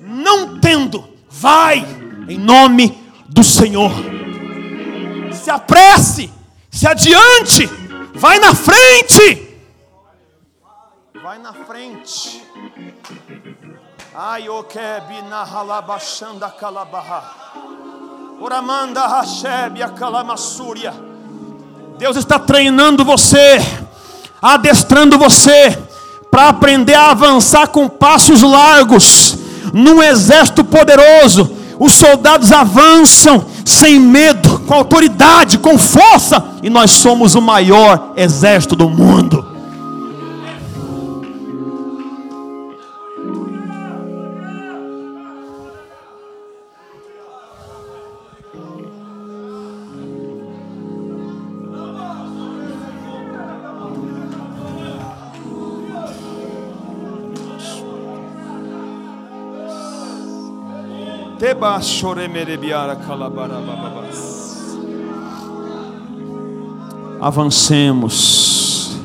[0.00, 1.86] não tendo, vai
[2.28, 2.98] em nome
[3.28, 4.17] do Senhor
[5.48, 6.30] se apresse,
[6.70, 7.66] se adiante,
[8.14, 9.56] vai na frente.
[11.22, 12.44] Vai na frente.
[14.14, 17.22] Ai, o kebi na halabashanda kalabaha.
[18.38, 20.92] Oramanda hasheb kalamassúria.
[21.96, 23.56] Deus está treinando você,
[24.42, 25.78] adestrando você
[26.30, 29.34] para aprender a avançar com passos largos
[29.72, 31.56] num exército poderoso.
[31.80, 34.37] Os soldados avançam sem medo,
[34.68, 39.56] com autoridade, com força, e nós somos o maior exército do mundo.
[61.38, 64.47] Teba şoremerebiara calabara bababas.
[67.20, 68.96] Avancemos.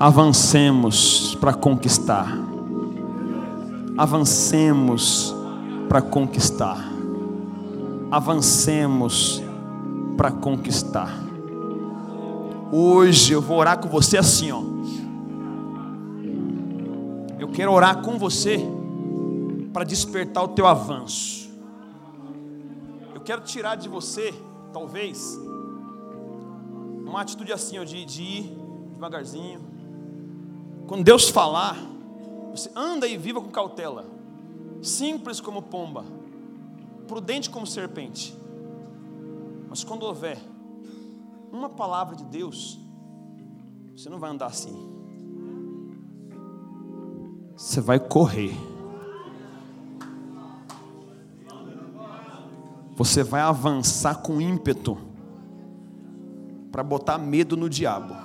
[0.00, 2.36] Avancemos para conquistar.
[3.96, 5.32] Avancemos
[5.88, 6.78] para conquistar.
[8.10, 9.40] Avancemos
[10.16, 11.12] para conquistar.
[12.72, 14.60] Hoje eu vou orar com você assim, ó.
[17.38, 18.66] Eu quero orar com você
[19.72, 21.50] para despertar o teu avanço.
[23.14, 24.34] Eu quero tirar de você,
[24.72, 25.38] talvez,
[27.10, 28.42] uma atitude assim, de, de ir
[28.94, 29.60] devagarzinho.
[30.86, 31.76] Quando Deus falar,
[32.52, 34.06] você anda e viva com cautela,
[34.80, 36.04] simples como pomba,
[37.08, 38.36] prudente como serpente.
[39.68, 40.38] Mas quando houver
[41.52, 42.78] uma palavra de Deus,
[43.96, 44.88] você não vai andar assim.
[47.56, 48.56] Você vai correr.
[52.96, 55.09] Você vai avançar com ímpeto
[56.80, 58.16] para botar medo no diabo.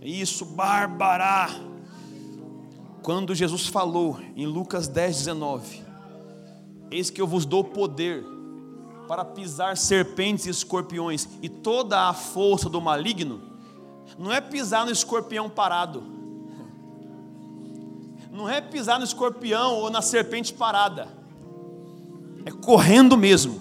[0.00, 1.50] Isso, Bárbara.
[3.02, 5.82] Quando Jesus falou em Lucas 10, 19:
[6.90, 8.24] Eis que eu vos dou poder
[9.06, 13.42] para pisar serpentes e escorpiões e toda a força do maligno,
[14.18, 16.02] não é pisar no escorpião parado,
[18.32, 21.24] não é pisar no escorpião ou na serpente parada
[22.44, 23.58] é correndo mesmo,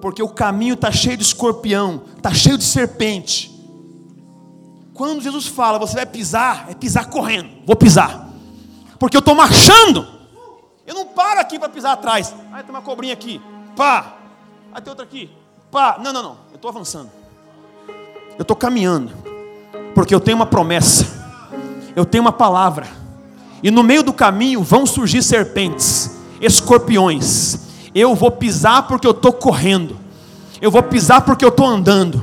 [0.00, 3.54] porque o caminho está cheio de escorpião, está cheio de serpente.
[4.94, 8.28] Quando Jesus fala, você vai pisar, é pisar correndo, vou pisar,
[8.98, 10.06] porque eu estou marchando,
[10.86, 12.34] eu não paro aqui para pisar atrás.
[12.52, 13.40] Aí tem uma cobrinha aqui,
[13.76, 14.16] pá,
[14.72, 15.30] aí tem outra aqui,
[15.70, 17.10] pá, não, não, não, eu estou avançando,
[18.36, 19.12] eu estou caminhando,
[19.94, 21.06] porque eu tenho uma promessa,
[21.94, 22.86] eu tenho uma palavra,
[23.62, 27.67] e no meio do caminho vão surgir serpentes escorpiões.
[27.94, 29.98] Eu vou pisar porque eu estou correndo.
[30.60, 32.22] Eu vou pisar porque eu estou andando.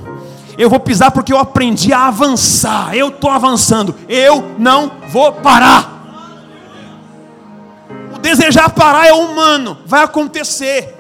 [0.58, 2.96] Eu vou pisar porque eu aprendi a avançar.
[2.96, 3.96] Eu estou avançando.
[4.08, 5.92] Eu não vou parar.
[8.16, 9.78] O desejar parar é humano.
[9.86, 10.96] Vai acontecer.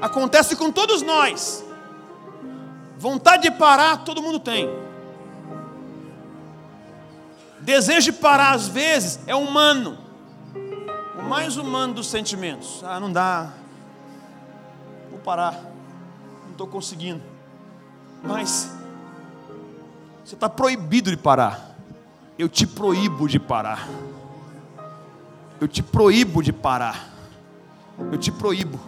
[0.00, 1.64] Acontece com todos nós.
[2.98, 4.70] Vontade de parar, todo mundo tem.
[7.60, 10.06] Desejo de parar, às vezes, é humano
[11.26, 12.82] mais humano dos sentimentos.
[12.84, 13.50] Ah, não dá.
[15.26, 15.52] Parar.
[16.44, 17.20] Não estou conseguindo.
[18.22, 18.74] Mas
[20.24, 21.76] você está proibido de parar.
[22.38, 23.86] Eu te proíbo de parar.
[25.60, 27.12] Eu te proíbo de parar.
[28.10, 28.80] Eu te proíbo.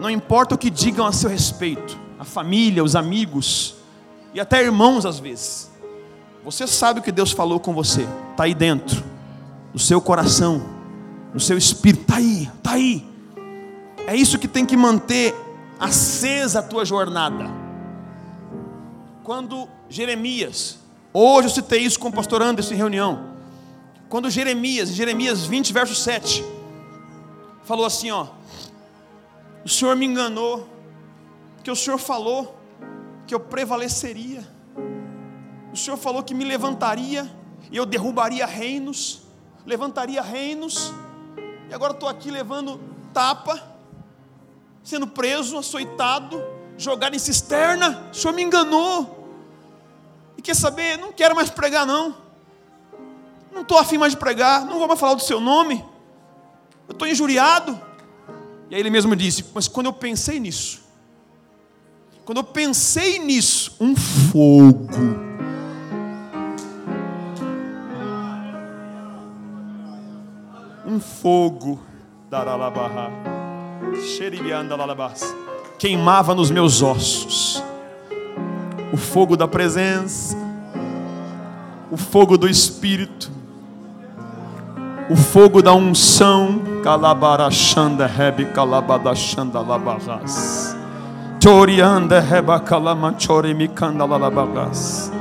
[0.00, 3.76] Não importa o que digam a seu respeito, a família, os amigos
[4.32, 5.70] e até irmãos às vezes.
[6.44, 9.02] Você sabe o que Deus falou com você, está aí dentro,
[9.72, 10.74] no seu coração
[11.34, 13.13] no seu espírito, está aí, está aí.
[14.06, 15.34] É isso que tem que manter
[15.78, 17.46] acesa a tua jornada.
[19.22, 20.78] Quando Jeremias,
[21.12, 23.34] hoje eu citei isso com o pastor Anderson em reunião.
[24.08, 26.44] Quando Jeremias, Jeremias 20, verso 7,
[27.64, 28.26] falou assim: ó,
[29.64, 30.68] o Senhor me enganou,
[31.62, 32.60] que o Senhor falou
[33.26, 34.46] que eu prevaleceria,
[35.72, 37.28] o Senhor falou que me levantaria
[37.72, 39.22] e eu derrubaria reinos,
[39.64, 40.92] levantaria reinos
[41.70, 42.78] e agora estou aqui levando
[43.12, 43.73] tapa,
[44.84, 46.40] sendo preso, açoitado,
[46.78, 48.08] jogado em cisterna.
[48.12, 49.26] O senhor me enganou.
[50.36, 50.98] E quer saber?
[50.98, 52.14] Não quero mais pregar, não.
[53.50, 55.84] Não estou afim mais de pregar, não vou mais falar do seu nome.
[56.86, 57.80] Eu estou injuriado.
[58.68, 60.82] E aí ele mesmo disse: Mas quando eu pensei nisso,
[62.24, 65.24] quando eu pensei nisso, um fogo
[70.86, 71.80] um fogo
[75.78, 77.62] queimava nos meus ossos.
[78.90, 80.36] O fogo da presença,
[81.90, 83.30] o fogo do Espírito,
[85.10, 86.62] o fogo da unção.
[86.82, 90.76] Calabarachanda rebe calabadachanda labarras.
[91.40, 95.12] Torianda reba calamanchore mikanda lalabarras.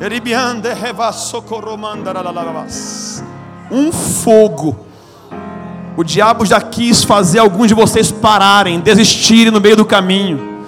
[0.00, 3.24] Eribiande reva socorromanda lalabas.
[3.70, 4.85] Um fogo
[5.96, 10.64] o diabo já quis fazer alguns de vocês pararem, desistirem no meio do caminho,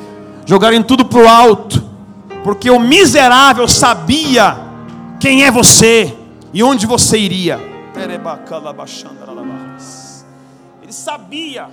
[0.47, 1.85] jogarem tudo para o alto,
[2.43, 4.57] porque o miserável sabia
[5.20, 6.16] quem é você
[6.53, 7.61] e onde você iria.
[10.83, 11.68] Ele sabia,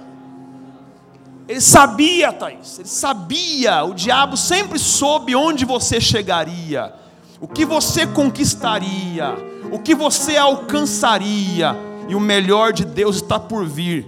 [1.48, 6.94] ele sabia, Thaís, ele sabia, o diabo sempre soube onde você chegaria,
[7.40, 9.34] o que você conquistaria,
[9.72, 14.08] o que você alcançaria e o melhor de Deus está por vir.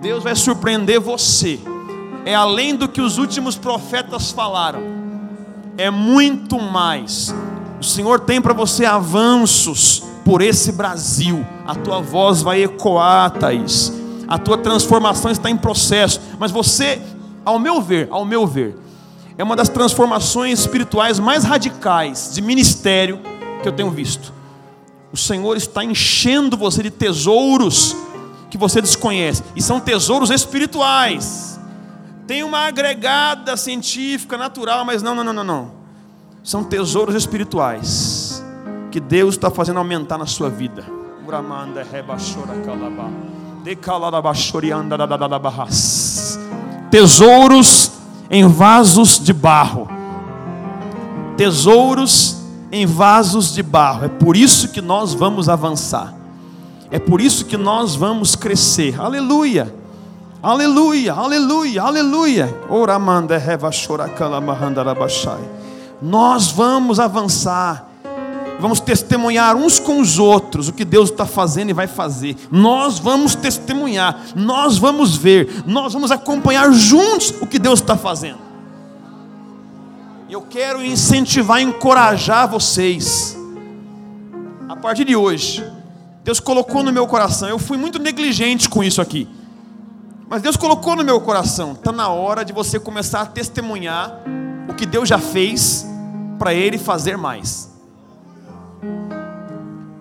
[0.00, 1.60] Deus vai surpreender você.
[2.24, 4.80] É além do que os últimos profetas falaram.
[5.78, 7.34] É muito mais.
[7.80, 11.46] O Senhor tem para você avanços por esse Brasil.
[11.64, 13.92] A tua voz vai ecoar, Thaís.
[14.26, 16.20] A tua transformação está em processo.
[16.38, 17.00] Mas você,
[17.44, 18.76] ao meu ver, ao meu ver,
[19.38, 23.20] é uma das transformações espirituais mais radicais de ministério
[23.62, 24.35] que eu tenho visto.
[25.16, 27.96] O Senhor está enchendo você de tesouros
[28.50, 31.58] que você desconhece, e são tesouros espirituais.
[32.26, 35.72] Tem uma agregada científica, natural, mas não, não, não, não.
[36.44, 38.44] São tesouros espirituais
[38.90, 40.84] que Deus está fazendo aumentar na sua vida.
[46.90, 47.90] Tesouros
[48.30, 49.88] em vasos de barro.
[51.38, 52.35] Tesouros
[52.76, 54.04] em vasos de barro.
[54.04, 56.14] É por isso que nós vamos avançar.
[56.90, 59.00] É por isso que nós vamos crescer.
[59.00, 59.74] Aleluia.
[60.42, 62.60] Aleluia, aleluia, aleluia.
[62.68, 63.70] Oramanda reva
[66.00, 67.88] Nós vamos avançar.
[68.58, 72.36] Vamos testemunhar uns com os outros o que Deus está fazendo e vai fazer.
[72.50, 78.45] Nós vamos testemunhar, nós vamos ver, nós vamos acompanhar juntos o que Deus está fazendo.
[80.28, 83.38] Eu quero incentivar, encorajar vocês.
[84.68, 85.64] A partir de hoje,
[86.24, 87.48] Deus colocou no meu coração.
[87.48, 89.28] Eu fui muito negligente com isso aqui.
[90.28, 91.72] Mas Deus colocou no meu coração.
[91.72, 94.20] Está na hora de você começar a testemunhar
[94.68, 95.86] o que Deus já fez
[96.40, 97.70] para Ele fazer mais.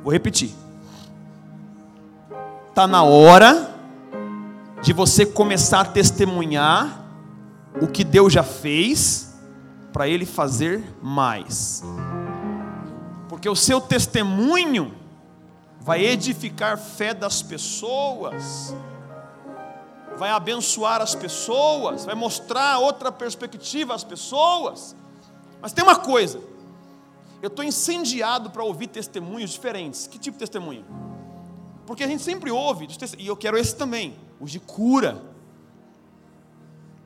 [0.04, 0.52] Vou repetir.
[2.70, 3.76] Está na hora
[4.82, 7.06] de você começar a testemunhar
[7.80, 9.25] o que Deus já fez
[9.96, 11.82] para Ele fazer mais.
[13.30, 14.94] Porque o seu testemunho
[15.80, 18.76] vai edificar fé das pessoas,
[20.18, 24.94] vai abençoar as pessoas, vai mostrar outra perspectiva às pessoas.
[25.62, 26.42] Mas tem uma coisa,
[27.42, 30.08] eu estou incendiado para ouvir testemunhos diferentes.
[30.08, 30.84] Que tipo de testemunho?
[31.86, 32.86] Porque a gente sempre ouve,
[33.18, 35.24] e eu quero esse também, os de cura.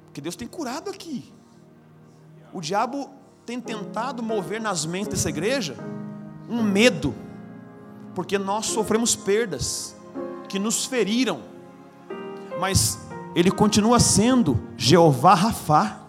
[0.06, 1.38] Porque Deus tem curado aqui.
[2.52, 3.10] O diabo
[3.46, 5.76] tem tentado mover nas mentes dessa igreja
[6.50, 7.14] um medo,
[8.16, 9.96] porque nós sofremos perdas
[10.48, 11.42] que nos feriram,
[12.60, 13.00] mas
[13.36, 16.00] Ele continua sendo Jeová Rafá,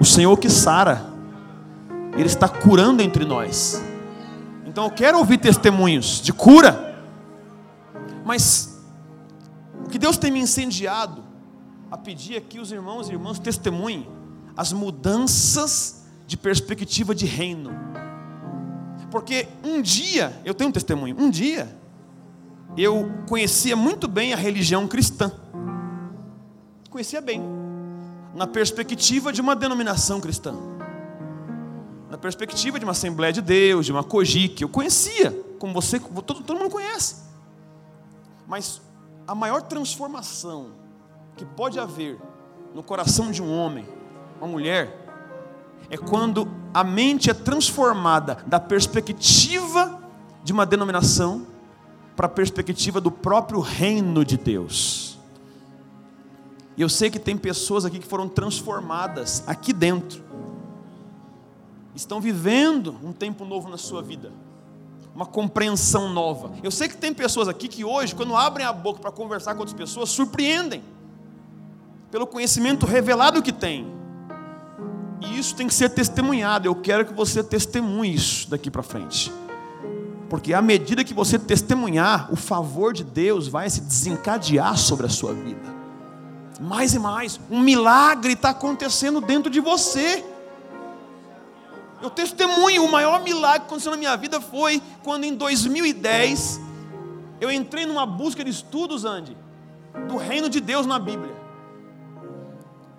[0.00, 1.10] o Senhor que sara.
[2.14, 3.82] Ele está curando entre nós.
[4.66, 6.94] Então eu quero ouvir testemunhos de cura.
[8.24, 8.82] Mas
[9.84, 11.22] o que Deus tem me incendiado
[11.90, 14.21] a pedir aqui os irmãos e irmãs testemunhem
[14.56, 17.70] as mudanças de perspectiva de reino.
[19.10, 21.76] Porque um dia, eu tenho um testemunho, um dia
[22.76, 25.30] eu conhecia muito bem a religião cristã.
[26.88, 27.42] Conhecia bem,
[28.34, 30.54] na perspectiva de uma denominação cristã
[32.12, 36.42] na perspectiva de uma Assembleia de Deus, de uma COGIC, eu conhecia, como você, todo,
[36.42, 37.22] todo mundo conhece.
[38.46, 38.82] Mas
[39.26, 40.72] a maior transformação
[41.38, 42.20] que pode haver
[42.74, 43.88] no coração de um homem,
[44.42, 45.06] uma mulher,
[45.88, 50.00] é quando a mente é transformada da perspectiva
[50.42, 51.46] de uma denominação
[52.16, 55.16] para a perspectiva do próprio reino de Deus.
[56.76, 60.22] E eu sei que tem pessoas aqui que foram transformadas aqui dentro
[61.94, 64.32] estão vivendo um tempo novo na sua vida,
[65.14, 66.52] uma compreensão nova.
[66.62, 69.60] Eu sei que tem pessoas aqui que hoje, quando abrem a boca para conversar com
[69.60, 70.82] outras pessoas, surpreendem
[72.10, 74.01] pelo conhecimento revelado que tem.
[75.24, 76.66] E isso tem que ser testemunhado.
[76.66, 79.32] Eu quero que você testemunhe isso daqui para frente.
[80.28, 85.08] Porque à medida que você testemunhar, o favor de Deus vai se desencadear sobre a
[85.08, 85.72] sua vida.
[86.60, 90.24] Mais e mais, um milagre está acontecendo dentro de você.
[92.00, 96.60] Eu testemunho, o maior milagre que aconteceu na minha vida foi quando em 2010
[97.40, 99.36] eu entrei numa busca de estudos, Andy,
[100.08, 101.41] do reino de Deus na Bíblia.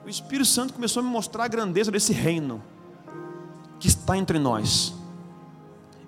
[0.06, 2.62] O Espírito Santo começou a me mostrar a grandeza desse reino
[3.80, 4.94] que está entre nós.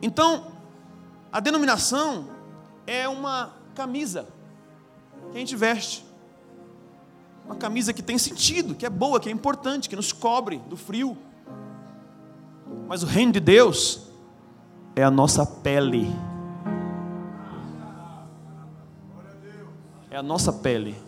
[0.01, 0.47] Então,
[1.31, 2.27] a denominação
[2.85, 4.27] é uma camisa
[5.31, 6.05] que a gente veste.
[7.45, 10.75] Uma camisa que tem sentido, que é boa, que é importante, que nos cobre do
[10.75, 11.17] frio.
[12.87, 14.07] Mas o reino de Deus
[14.95, 16.13] é a nossa pele.
[20.09, 21.04] É a nossa pele.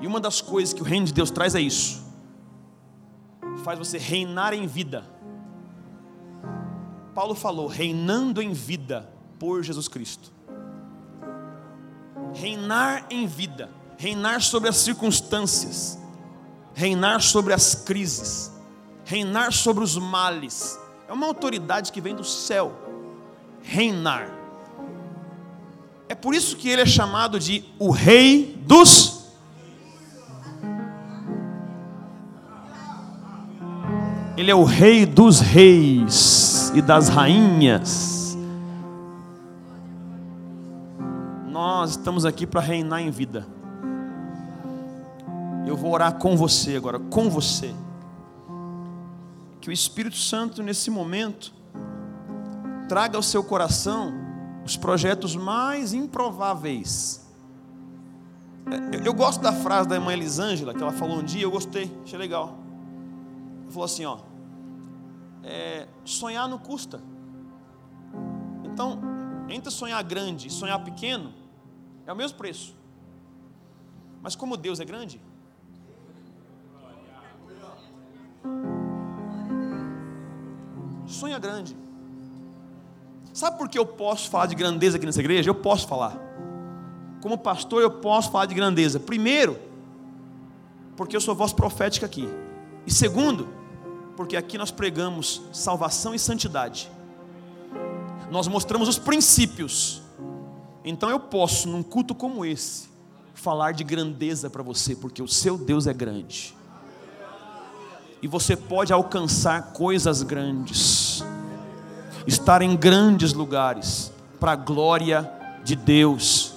[0.00, 2.04] E uma das coisas que o reino de Deus traz é isso.
[3.64, 5.04] Faz você reinar em vida.
[7.14, 9.10] Paulo falou, reinando em vida.
[9.38, 10.32] por Jesus Cristo.
[12.34, 15.98] Reinar em vida, reinar sobre as circunstâncias,
[16.74, 18.50] reinar sobre as crises,
[19.04, 20.78] reinar sobre os males.
[21.08, 22.72] É uma autoridade que vem do céu.
[23.62, 24.30] Reinar.
[26.08, 29.05] É por isso que ele é chamado de o Rei dos
[34.46, 38.38] Ele é o Rei dos Reis e das Rainhas.
[41.48, 43.44] Nós estamos aqui para reinar em vida.
[45.66, 47.74] Eu vou orar com você agora, com você.
[49.60, 51.52] Que o Espírito Santo, nesse momento,
[52.88, 54.14] traga ao seu coração
[54.64, 57.26] os projetos mais improváveis.
[59.04, 62.16] Eu, gosto da frase da irmã Elisângela, que ela falou um dia, eu gostei, achei
[62.16, 62.54] legal.
[63.64, 64.18] Ela falou assim: ó,
[65.46, 67.00] é, sonhar não custa.
[68.64, 69.00] Então,
[69.48, 71.32] entre sonhar grande e sonhar pequeno,
[72.04, 72.74] é o mesmo preço.
[74.20, 75.20] Mas como Deus é grande,
[81.06, 81.76] sonha grande.
[83.32, 85.48] Sabe por que eu posso falar de grandeza aqui nessa igreja?
[85.48, 86.18] Eu posso falar.
[87.22, 88.98] Como pastor, eu posso falar de grandeza.
[88.98, 89.58] Primeiro,
[90.96, 92.28] porque eu sou voz profética aqui.
[92.86, 93.48] E segundo,
[94.16, 96.90] porque aqui nós pregamos salvação e santidade.
[98.30, 100.02] Nós mostramos os princípios.
[100.84, 102.88] Então eu posso, num culto como esse,
[103.34, 106.54] falar de grandeza para você, porque o seu Deus é grande.
[108.22, 111.22] E você pode alcançar coisas grandes
[112.26, 115.30] estar em grandes lugares, para a glória
[115.62, 116.54] de Deus.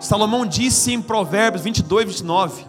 [0.00, 2.66] Salomão disse em Provérbios 22, 29: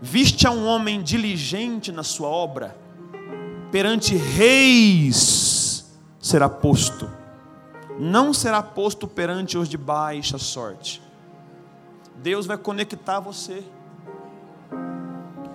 [0.00, 2.76] Viste a um homem diligente na sua obra,
[3.72, 7.10] perante reis será posto,
[7.98, 11.02] não será posto perante os de baixa sorte.
[12.16, 13.64] Deus vai conectar você.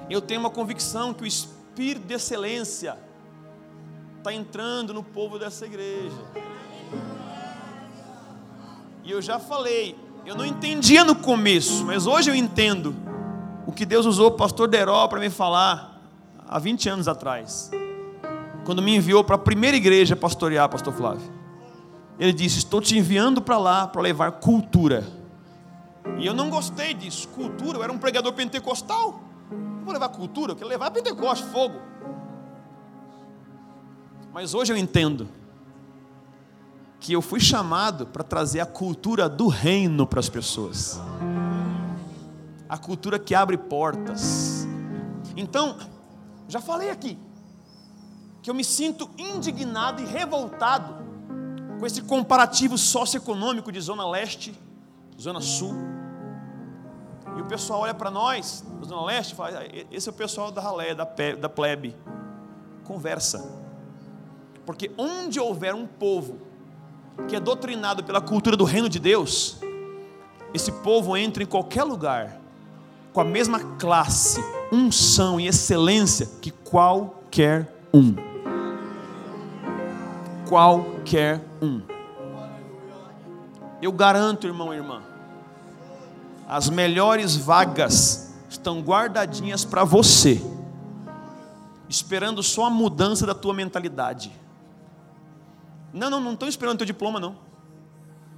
[0.10, 2.98] Eu tenho uma convicção que o espírito de excelência
[4.18, 6.18] está entrando no povo dessa igreja.
[9.04, 9.96] E eu já falei,
[10.26, 12.96] eu não entendia no começo, mas hoje eu entendo
[13.68, 16.02] o que Deus usou o pastor Deró para me falar
[16.48, 17.70] há 20 anos atrás.
[18.68, 21.32] Quando me enviou para a primeira igreja pastorear, pastor Flávio.
[22.20, 25.08] Ele disse: Estou te enviando para lá para levar cultura.
[26.18, 27.30] E eu não gostei disso.
[27.30, 29.22] Cultura, eu era um pregador pentecostal.
[29.50, 31.80] Não vou levar cultura, eu quero levar Pentecoste, fogo.
[34.34, 35.30] Mas hoje eu entendo
[37.00, 41.00] que eu fui chamado para trazer a cultura do reino para as pessoas.
[42.68, 44.68] A cultura que abre portas.
[45.38, 45.78] Então,
[46.50, 47.18] já falei aqui
[48.48, 50.96] que eu me sinto indignado e revoltado
[51.78, 54.58] com esse comparativo socioeconômico de zona leste,
[55.20, 55.76] zona sul.
[57.36, 60.16] E o pessoal olha para nós, da zona leste, e fala: ah, esse é o
[60.16, 61.94] pessoal da ralé, da plebe.
[62.86, 63.54] Conversa.
[64.66, 66.38] Porque onde houver um povo
[67.28, 69.58] que é doutrinado pela cultura do reino de Deus,
[70.54, 72.40] esse povo entra em qualquer lugar
[73.12, 74.40] com a mesma classe,
[74.72, 78.37] unção e excelência que qualquer um.
[80.48, 81.82] Qualquer um.
[83.82, 85.02] Eu garanto, irmão e irmã,
[86.48, 90.42] as melhores vagas estão guardadinhas para você,
[91.90, 94.32] esperando só a mudança da tua mentalidade.
[95.94, 97.36] Não, não, não estão esperando o teu diploma, não.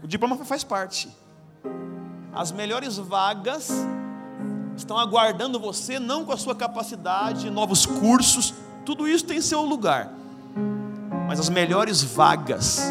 [0.03, 1.09] O diploma faz parte.
[2.33, 3.71] As melhores vagas
[4.75, 8.53] estão aguardando você, não com a sua capacidade, novos cursos,
[8.85, 10.18] tudo isso tem seu lugar.
[11.29, 12.81] Mas as melhores vagas,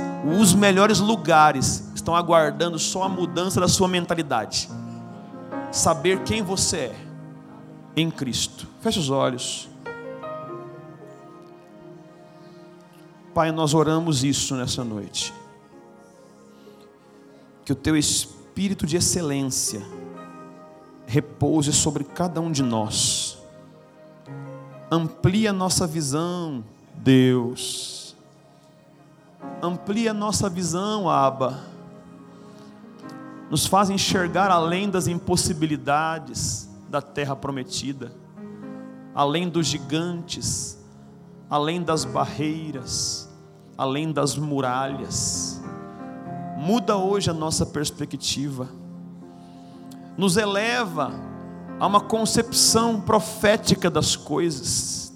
[0.40, 4.70] os melhores lugares estão aguardando só a mudança da sua mentalidade.
[5.72, 6.96] Saber quem você é
[7.96, 8.68] em Cristo.
[8.80, 9.68] Feche os olhos.
[13.34, 15.34] Pai, nós oramos isso nessa noite.
[17.64, 19.82] Que o teu espírito de excelência
[21.08, 23.36] repouse sobre cada um de nós.
[24.92, 26.62] Amplia nossa visão,
[26.94, 27.97] Deus.
[29.62, 31.58] Amplia nossa visão, Abba.
[33.50, 38.12] Nos faz enxergar além das impossibilidades da terra prometida,
[39.14, 40.78] além dos gigantes,
[41.48, 43.28] além das barreiras
[43.78, 45.62] além das muralhas.
[46.56, 48.68] Muda hoje a nossa perspectiva,
[50.16, 51.12] nos eleva
[51.78, 55.14] a uma concepção profética das coisas.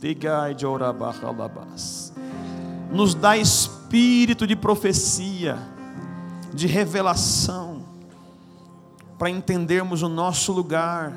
[2.92, 5.58] Nos dá espírito de profecia,
[6.54, 7.82] de revelação,
[9.18, 11.12] para entendermos o nosso lugar,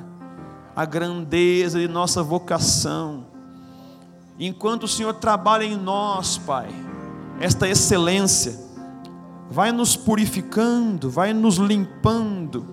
[0.76, 3.28] a grandeza de nossa vocação.
[4.38, 6.67] Enquanto o Senhor trabalha em nós, Pai,
[7.39, 8.59] esta excelência,
[9.49, 12.65] vai nos purificando, vai nos limpando,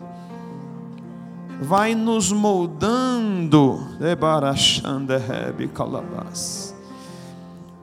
[1.61, 3.78] vai nos moldando.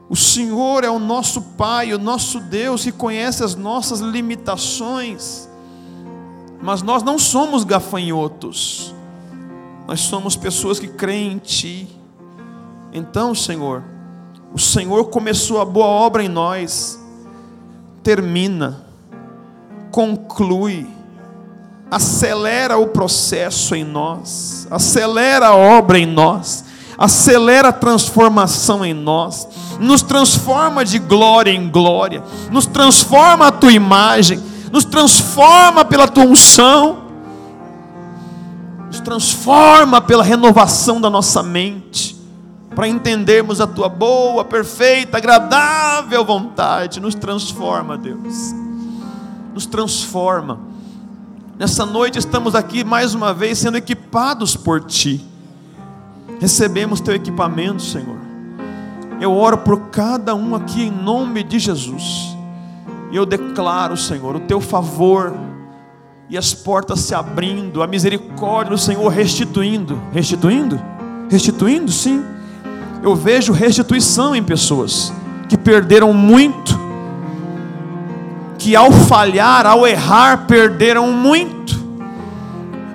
[0.09, 5.47] O Senhor é o nosso Pai, o nosso Deus, que conhece as nossas limitações,
[6.59, 8.93] mas nós não somos gafanhotos,
[9.87, 11.87] nós somos pessoas que creem em Ti.
[12.91, 13.83] Então, Senhor,
[14.51, 16.99] o Senhor começou a boa obra em nós,
[18.01, 18.83] termina,
[19.91, 20.87] conclui,
[21.91, 26.65] acelera o processo em nós, acelera a obra em nós,
[26.99, 29.47] acelera a transformação em nós,
[29.79, 32.21] nos transforma de glória em glória,
[32.51, 37.03] nos transforma a tua imagem, nos transforma pela tua unção,
[38.87, 42.17] nos transforma pela renovação da nossa mente,
[42.75, 48.53] para entendermos a tua boa, perfeita, agradável vontade, nos transforma, Deus,
[49.53, 50.59] nos transforma.
[51.57, 55.25] Nessa noite estamos aqui mais uma vez sendo equipados por Ti.
[56.39, 58.17] Recebemos Teu equipamento, Senhor.
[59.19, 62.35] Eu oro por cada um aqui em nome de Jesus.
[63.11, 65.33] E eu declaro, Senhor, o Teu favor
[66.29, 70.01] e as portas se abrindo, a misericórdia do Senhor restituindo.
[70.11, 70.79] Restituindo?
[71.29, 72.23] Restituindo, sim.
[73.03, 75.11] Eu vejo restituição em pessoas
[75.47, 76.79] que perderam muito
[78.59, 81.78] que ao falhar, ao errar, perderam muito.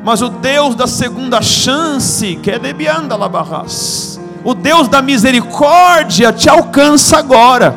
[0.05, 6.51] Mas o Deus da segunda chance, que é debianda labarras, o Deus da misericórdia te
[6.51, 7.75] alcança agora.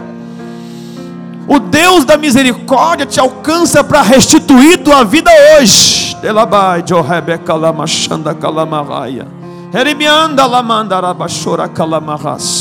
[1.47, 6.17] O Deus da misericórdia te alcança para restituir tua vida hoje.
[6.21, 7.05] Delabai, Jo
[7.57, 9.25] Lamashanda Kalamaraia.
[9.73, 12.56] Eremianda Lamandarabashora Kalamarras.